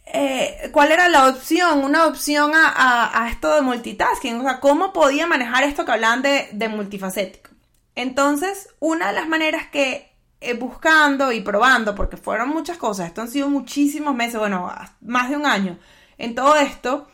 eh, 0.06 0.70
cuál 0.72 0.92
era 0.92 1.10
la 1.10 1.28
opción, 1.28 1.84
una 1.84 2.06
opción 2.06 2.52
a, 2.54 3.28
esto 3.32 3.56
de 3.56 3.62
multitasking, 3.62 4.42
o 4.42 4.44
sea, 4.44 4.60
cómo 4.60 4.94
podía 4.94 5.26
manejar 5.26 5.64
esto 5.64 5.86
que 5.86 5.92
hablaban 5.92 6.22
de, 6.22 6.50
de 6.52 6.68
multifacético. 6.68 7.50
Entonces, 7.96 8.70
una 8.80 9.08
de 9.08 9.14
las 9.14 9.28
maneras 9.28 9.68
que 9.72 10.12
eh, 10.42 10.54
buscando 10.54 11.32
y 11.32 11.42
probando, 11.42 11.96
porque 11.96 12.18
fueron 12.18 12.50
muchas 12.50 12.78
cosas, 12.78 13.08
esto 13.08 13.22
han 13.22 13.30
sido 13.30 13.50
muchísimos 13.50 14.16
meses, 14.16 14.40
bueno, 14.40 14.72
más 15.02 15.30
de 15.30 15.38
un 15.38 15.46
año 15.46 15.78
en 16.18 16.36
todo 16.36 16.56
esto, 16.56 17.08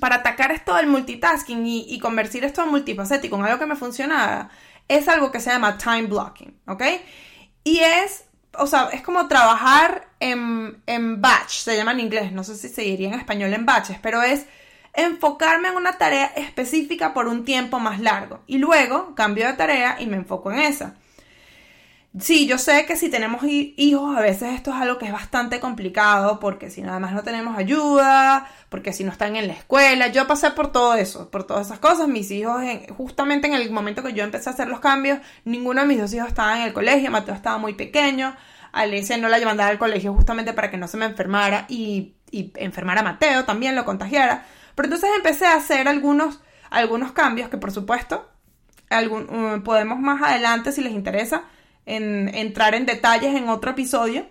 para 0.00 0.16
atacar 0.16 0.52
esto 0.52 0.74
del 0.74 0.86
multitasking 0.86 1.66
y, 1.66 1.98
convertir 1.98 2.44
esto 2.44 2.62
en 2.62 2.70
multifacético 2.70 3.36
en 3.36 3.44
algo 3.44 3.58
que 3.58 3.66
me 3.66 3.76
funcionara, 3.76 4.50
es 4.88 5.08
algo 5.08 5.32
que 5.32 5.40
se 5.40 5.50
llama 5.50 5.78
time 5.78 6.04
blocking, 6.04 6.54
¿ok? 6.66 6.82
Y 7.64 7.78
es, 7.78 8.24
o 8.58 8.66
sea, 8.66 8.90
es 8.92 9.02
como 9.02 9.26
trabajar 9.28 10.08
en, 10.20 10.82
en 10.86 11.20
batch, 11.20 11.60
se 11.60 11.76
llama 11.76 11.92
en 11.92 12.00
inglés, 12.00 12.32
no 12.32 12.44
sé 12.44 12.56
si 12.56 12.68
se 12.68 12.82
diría 12.82 13.08
en 13.08 13.14
español 13.14 13.52
en 13.54 13.66
batches, 13.66 13.98
pero 14.02 14.22
es 14.22 14.46
enfocarme 14.94 15.68
en 15.68 15.76
una 15.76 15.98
tarea 15.98 16.26
específica 16.36 17.14
por 17.14 17.26
un 17.26 17.44
tiempo 17.44 17.80
más 17.80 18.00
largo 18.00 18.40
y 18.46 18.58
luego 18.58 19.14
cambio 19.14 19.46
de 19.46 19.54
tarea 19.54 19.96
y 20.00 20.06
me 20.06 20.16
enfoco 20.16 20.52
en 20.52 20.60
esa. 20.60 20.94
Sí, 22.20 22.46
yo 22.46 22.58
sé 22.58 22.86
que 22.86 22.94
si 22.94 23.10
tenemos 23.10 23.42
hijos 23.44 24.16
a 24.16 24.20
veces 24.20 24.54
esto 24.54 24.70
es 24.70 24.76
algo 24.76 24.98
que 24.98 25.06
es 25.06 25.12
bastante 25.12 25.58
complicado 25.58 26.38
porque 26.38 26.70
si 26.70 26.80
nada 26.80 27.00
más 27.00 27.12
no 27.12 27.24
tenemos 27.24 27.58
ayuda, 27.58 28.48
porque 28.74 28.92
si 28.92 29.04
no 29.04 29.12
están 29.12 29.36
en 29.36 29.46
la 29.46 29.52
escuela, 29.52 30.08
yo 30.08 30.26
pasé 30.26 30.50
por 30.50 30.72
todo 30.72 30.94
eso, 30.94 31.30
por 31.30 31.44
todas 31.44 31.68
esas 31.68 31.78
cosas, 31.78 32.08
mis 32.08 32.28
hijos 32.32 32.60
justamente 32.96 33.46
en 33.46 33.54
el 33.54 33.70
momento 33.70 34.02
que 34.02 34.12
yo 34.12 34.24
empecé 34.24 34.50
a 34.50 34.52
hacer 34.52 34.66
los 34.66 34.80
cambios, 34.80 35.20
ninguno 35.44 35.82
de 35.82 35.86
mis 35.86 36.00
dos 36.00 36.12
hijos 36.12 36.26
estaba 36.26 36.56
en 36.56 36.64
el 36.64 36.72
colegio, 36.72 37.08
Mateo 37.12 37.36
estaba 37.36 37.56
muy 37.56 37.74
pequeño, 37.74 38.34
Alicia 38.72 39.16
no 39.16 39.28
la 39.28 39.38
mandaba 39.44 39.70
al 39.70 39.78
colegio 39.78 40.12
justamente 40.12 40.54
para 40.54 40.72
que 40.72 40.76
no 40.76 40.88
se 40.88 40.96
me 40.96 41.04
enfermara 41.04 41.66
y, 41.68 42.14
y 42.32 42.52
enfermara 42.56 43.02
a 43.02 43.04
Mateo 43.04 43.44
también, 43.44 43.76
lo 43.76 43.84
contagiara, 43.84 44.44
pero 44.74 44.86
entonces 44.86 45.08
empecé 45.14 45.46
a 45.46 45.54
hacer 45.54 45.86
algunos, 45.86 46.40
algunos 46.68 47.12
cambios 47.12 47.50
que 47.50 47.58
por 47.58 47.70
supuesto 47.70 48.28
uh, 48.90 49.62
podemos 49.62 50.00
más 50.00 50.20
adelante 50.20 50.72
si 50.72 50.80
les 50.80 50.94
interesa 50.94 51.44
en 51.86 52.28
entrar 52.34 52.74
en 52.74 52.86
detalles 52.86 53.36
en 53.36 53.48
otro 53.50 53.70
episodio. 53.70 54.26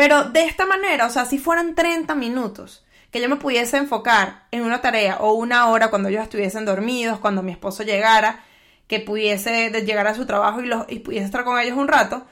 Pero 0.00 0.24
de 0.24 0.46
esta 0.46 0.64
manera, 0.64 1.04
o 1.04 1.10
sea, 1.10 1.26
si 1.26 1.36
fueran 1.36 1.74
30 1.74 2.14
minutos 2.14 2.86
que 3.10 3.20
yo 3.20 3.28
me 3.28 3.36
pudiese 3.36 3.76
enfocar 3.76 4.46
en 4.50 4.62
una 4.62 4.80
tarea 4.80 5.18
o 5.18 5.34
una 5.34 5.68
hora 5.68 5.90
cuando 5.90 6.08
ellos 6.08 6.22
estuviesen 6.22 6.64
dormidos, 6.64 7.18
cuando 7.18 7.42
mi 7.42 7.52
esposo 7.52 7.82
llegara, 7.82 8.42
que 8.86 9.00
pudiese 9.00 9.68
llegar 9.84 10.06
a 10.06 10.14
su 10.14 10.24
trabajo 10.24 10.62
y, 10.88 11.00
pudiese 11.00 11.26
estar 11.26 11.44
con 11.44 11.60
ellos 11.60 11.76
un 11.76 11.86
rato, 11.86 12.24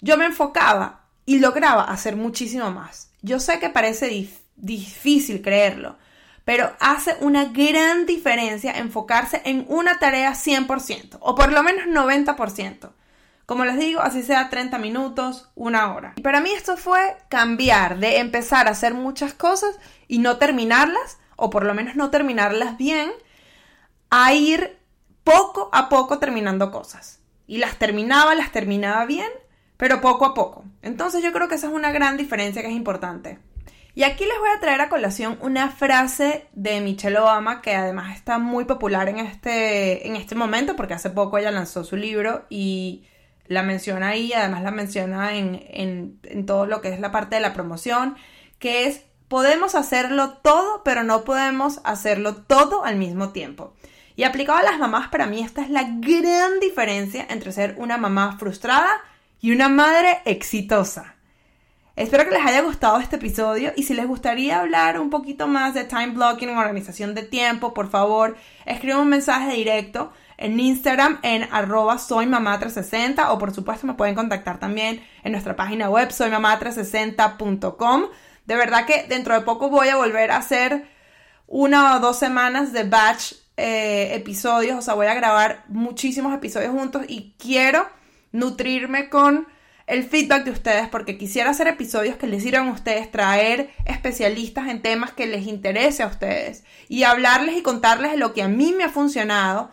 yo 0.00 0.16
me 0.16 0.26
enfocaba 0.26 1.06
y 1.26 1.40
lograba 1.40 1.90
hacer 1.90 2.14
muchísimo 2.14 2.70
más. 2.70 3.10
Yo 3.20 3.40
sé 3.40 3.58
que 3.58 3.68
parece 3.68 4.28
difícil 4.54 5.42
creerlo, 5.42 5.96
pero 6.44 6.70
hace 6.78 7.16
una 7.18 7.46
gran 7.46 8.06
diferencia 8.06 8.78
enfocarse 8.78 9.42
en 9.44 9.66
una 9.66 9.98
tarea 9.98 10.34
100%, 10.34 11.16
o 11.18 11.34
por 11.34 11.50
lo 11.50 11.64
menos 11.64 11.88
90%. 11.88 12.90
Como 13.48 13.64
les 13.64 13.78
digo, 13.78 14.02
así 14.02 14.22
sea 14.22 14.50
30 14.50 14.76
minutos, 14.76 15.48
una 15.54 15.94
hora. 15.94 16.12
Y 16.16 16.20
para 16.20 16.42
mí 16.42 16.50
esto 16.50 16.76
fue 16.76 17.16
cambiar 17.30 17.98
de 17.98 18.18
empezar 18.18 18.68
a 18.68 18.72
hacer 18.72 18.92
muchas 18.92 19.32
cosas 19.32 19.78
y 20.06 20.18
no 20.18 20.36
terminarlas, 20.36 21.16
o 21.34 21.48
por 21.48 21.64
lo 21.64 21.72
menos 21.72 21.96
no 21.96 22.10
terminarlas 22.10 22.76
bien, 22.76 23.10
a 24.10 24.34
ir 24.34 24.76
poco 25.24 25.70
a 25.72 25.88
poco 25.88 26.18
terminando 26.18 26.70
cosas. 26.70 27.20
Y 27.46 27.56
las 27.56 27.76
terminaba, 27.76 28.34
las 28.34 28.52
terminaba 28.52 29.06
bien, 29.06 29.30
pero 29.78 30.02
poco 30.02 30.26
a 30.26 30.34
poco. 30.34 30.66
Entonces 30.82 31.22
yo 31.22 31.32
creo 31.32 31.48
que 31.48 31.54
esa 31.54 31.68
es 31.68 31.72
una 31.72 31.90
gran 31.90 32.18
diferencia 32.18 32.60
que 32.60 32.68
es 32.68 32.76
importante. 32.76 33.38
Y 33.94 34.02
aquí 34.02 34.26
les 34.26 34.38
voy 34.38 34.50
a 34.54 34.60
traer 34.60 34.82
a 34.82 34.90
colación 34.90 35.38
una 35.40 35.70
frase 35.70 36.46
de 36.52 36.82
Michelle 36.82 37.18
Obama 37.18 37.62
que 37.62 37.74
además 37.74 38.14
está 38.14 38.36
muy 38.36 38.66
popular 38.66 39.08
en 39.08 39.20
este, 39.20 40.06
en 40.06 40.16
este 40.16 40.34
momento 40.34 40.76
porque 40.76 40.92
hace 40.92 41.08
poco 41.08 41.38
ella 41.38 41.50
lanzó 41.50 41.82
su 41.82 41.96
libro 41.96 42.44
y 42.50 43.06
la 43.48 43.62
menciona 43.62 44.08
ahí, 44.08 44.32
además 44.32 44.62
la 44.62 44.70
menciona 44.70 45.34
en, 45.34 45.64
en, 45.70 46.20
en 46.22 46.46
todo 46.46 46.66
lo 46.66 46.80
que 46.80 46.88
es 46.88 47.00
la 47.00 47.10
parte 47.10 47.36
de 47.36 47.40
la 47.40 47.54
promoción, 47.54 48.16
que 48.58 48.86
es 48.86 49.02
podemos 49.28 49.74
hacerlo 49.74 50.38
todo, 50.42 50.82
pero 50.84 51.02
no 51.02 51.24
podemos 51.24 51.80
hacerlo 51.84 52.36
todo 52.36 52.84
al 52.84 52.96
mismo 52.96 53.30
tiempo. 53.30 53.74
Y 54.16 54.24
aplicado 54.24 54.58
a 54.58 54.62
las 54.62 54.78
mamás, 54.78 55.08
para 55.08 55.26
mí 55.26 55.40
esta 55.42 55.62
es 55.62 55.70
la 55.70 55.84
gran 55.84 56.58
diferencia 56.60 57.26
entre 57.30 57.52
ser 57.52 57.76
una 57.78 57.98
mamá 57.98 58.36
frustrada 58.38 58.88
y 59.40 59.52
una 59.52 59.68
madre 59.68 60.20
exitosa. 60.24 61.14
Espero 61.94 62.24
que 62.24 62.30
les 62.30 62.46
haya 62.46 62.62
gustado 62.62 62.98
este 62.98 63.16
episodio 63.16 63.72
y 63.76 63.82
si 63.82 63.94
les 63.94 64.06
gustaría 64.06 64.60
hablar 64.60 65.00
un 65.00 65.10
poquito 65.10 65.48
más 65.48 65.74
de 65.74 65.84
time 65.84 66.08
blocking 66.08 66.50
organización 66.50 67.14
de 67.14 67.22
tiempo, 67.22 67.74
por 67.74 67.90
favor, 67.90 68.36
escriban 68.66 69.00
un 69.00 69.08
mensaje 69.08 69.52
directo 69.54 70.12
en 70.38 70.58
Instagram 70.58 71.18
en 71.22 71.46
arroba 71.52 71.96
soymamá360 71.96 73.28
o 73.30 73.38
por 73.38 73.52
supuesto 73.52 73.86
me 73.86 73.94
pueden 73.94 74.14
contactar 74.14 74.58
también 74.58 75.04
en 75.24 75.32
nuestra 75.32 75.56
página 75.56 75.90
web 75.90 76.08
soymamá360.com. 76.10 78.04
De 78.46 78.54
verdad 78.54 78.86
que 78.86 79.04
dentro 79.08 79.34
de 79.34 79.42
poco 79.42 79.68
voy 79.68 79.88
a 79.88 79.96
volver 79.96 80.30
a 80.30 80.38
hacer 80.38 80.86
una 81.46 81.96
o 81.96 82.00
dos 82.00 82.18
semanas 82.18 82.72
de 82.72 82.84
batch 82.84 83.32
eh, 83.56 84.14
episodios, 84.14 84.78
o 84.78 84.82
sea, 84.82 84.94
voy 84.94 85.06
a 85.06 85.14
grabar 85.14 85.64
muchísimos 85.68 86.32
episodios 86.32 86.70
juntos 86.70 87.02
y 87.08 87.34
quiero 87.38 87.88
nutrirme 88.30 89.08
con 89.08 89.48
el 89.88 90.04
feedback 90.04 90.44
de 90.44 90.52
ustedes 90.52 90.88
porque 90.88 91.18
quisiera 91.18 91.50
hacer 91.50 91.66
episodios 91.66 92.16
que 92.16 92.28
les 92.28 92.44
sirvan 92.44 92.68
a 92.68 92.72
ustedes, 92.72 93.10
traer 93.10 93.70
especialistas 93.86 94.68
en 94.68 94.82
temas 94.82 95.12
que 95.12 95.26
les 95.26 95.46
interese 95.46 96.04
a 96.04 96.06
ustedes 96.06 96.62
y 96.88 97.02
hablarles 97.02 97.56
y 97.56 97.62
contarles 97.62 98.16
lo 98.16 98.34
que 98.34 98.42
a 98.42 98.48
mí 98.48 98.72
me 98.76 98.84
ha 98.84 98.90
funcionado 98.90 99.70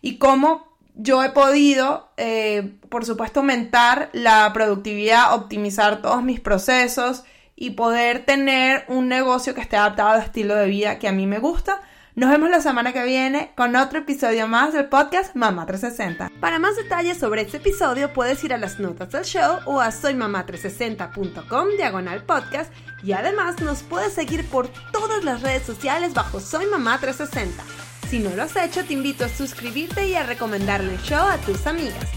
y 0.00 0.18
cómo 0.18 0.66
yo 0.94 1.22
he 1.22 1.30
podido, 1.30 2.10
eh, 2.16 2.76
por 2.88 3.04
supuesto, 3.04 3.40
aumentar 3.40 4.10
la 4.12 4.50
productividad, 4.52 5.34
optimizar 5.34 6.02
todos 6.02 6.22
mis 6.22 6.40
procesos 6.40 7.24
y 7.54 7.70
poder 7.70 8.24
tener 8.24 8.84
un 8.88 9.08
negocio 9.08 9.54
que 9.54 9.60
esté 9.60 9.76
adaptado 9.76 10.10
al 10.10 10.22
estilo 10.22 10.54
de 10.54 10.66
vida 10.66 10.98
que 10.98 11.08
a 11.08 11.12
mí 11.12 11.26
me 11.26 11.38
gusta 11.38 11.80
nos 12.18 12.30
vemos 12.30 12.50
la 12.50 12.60
semana 12.60 12.92
que 12.92 13.04
viene 13.04 13.52
con 13.56 13.76
otro 13.76 14.00
episodio 14.00 14.48
más 14.48 14.72
del 14.72 14.86
podcast 14.86 15.36
Mamá 15.36 15.66
360. 15.66 16.32
Para 16.40 16.58
más 16.58 16.74
detalles 16.74 17.16
sobre 17.16 17.42
este 17.42 17.58
episodio 17.58 18.12
puedes 18.12 18.42
ir 18.42 18.52
a 18.52 18.58
las 18.58 18.80
notas 18.80 19.12
del 19.12 19.22
show 19.22 19.60
o 19.66 19.80
a 19.80 19.90
soymamá360.com 19.90 21.68
diagonal 21.76 22.24
podcast 22.24 22.72
y 23.04 23.12
además 23.12 23.60
nos 23.60 23.84
puedes 23.84 24.14
seguir 24.14 24.44
por 24.50 24.66
todas 24.90 25.22
las 25.22 25.42
redes 25.42 25.62
sociales 25.62 26.12
bajo 26.12 26.40
Soy 26.40 26.66
Mamá 26.66 26.98
360. 26.98 27.87
Si 28.08 28.18
no 28.20 28.30
lo 28.30 28.42
has 28.42 28.56
hecho, 28.56 28.84
te 28.84 28.94
invito 28.94 29.26
a 29.26 29.28
suscribirte 29.28 30.06
y 30.06 30.14
a 30.14 30.22
recomendarle 30.22 30.94
el 30.94 31.02
show 31.02 31.28
a 31.28 31.36
tus 31.36 31.66
amigas. 31.66 32.08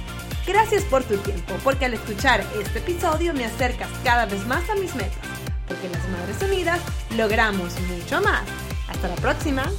Gracias 0.48 0.84
por 0.86 1.04
tu 1.04 1.18
tiempo, 1.18 1.54
porque 1.66 1.84
al 1.86 1.94
escuchar 1.94 2.46
este 2.58 2.80
episodio 2.80 3.34
me 3.34 3.44
acercas 3.44 3.90
cada 4.04 4.26
vez 4.26 4.46
más 4.48 4.70
a 4.70 4.76
mis 4.76 4.96
metas, 4.96 5.20
porque 5.68 5.90
las 5.90 6.08
Madres 6.08 6.42
Unidas 6.42 6.80
logramos 7.18 7.78
mucho 7.82 8.22
más. 8.22 8.44
Hasta 8.88 9.10
la 9.10 9.16
próxima. 9.16 9.70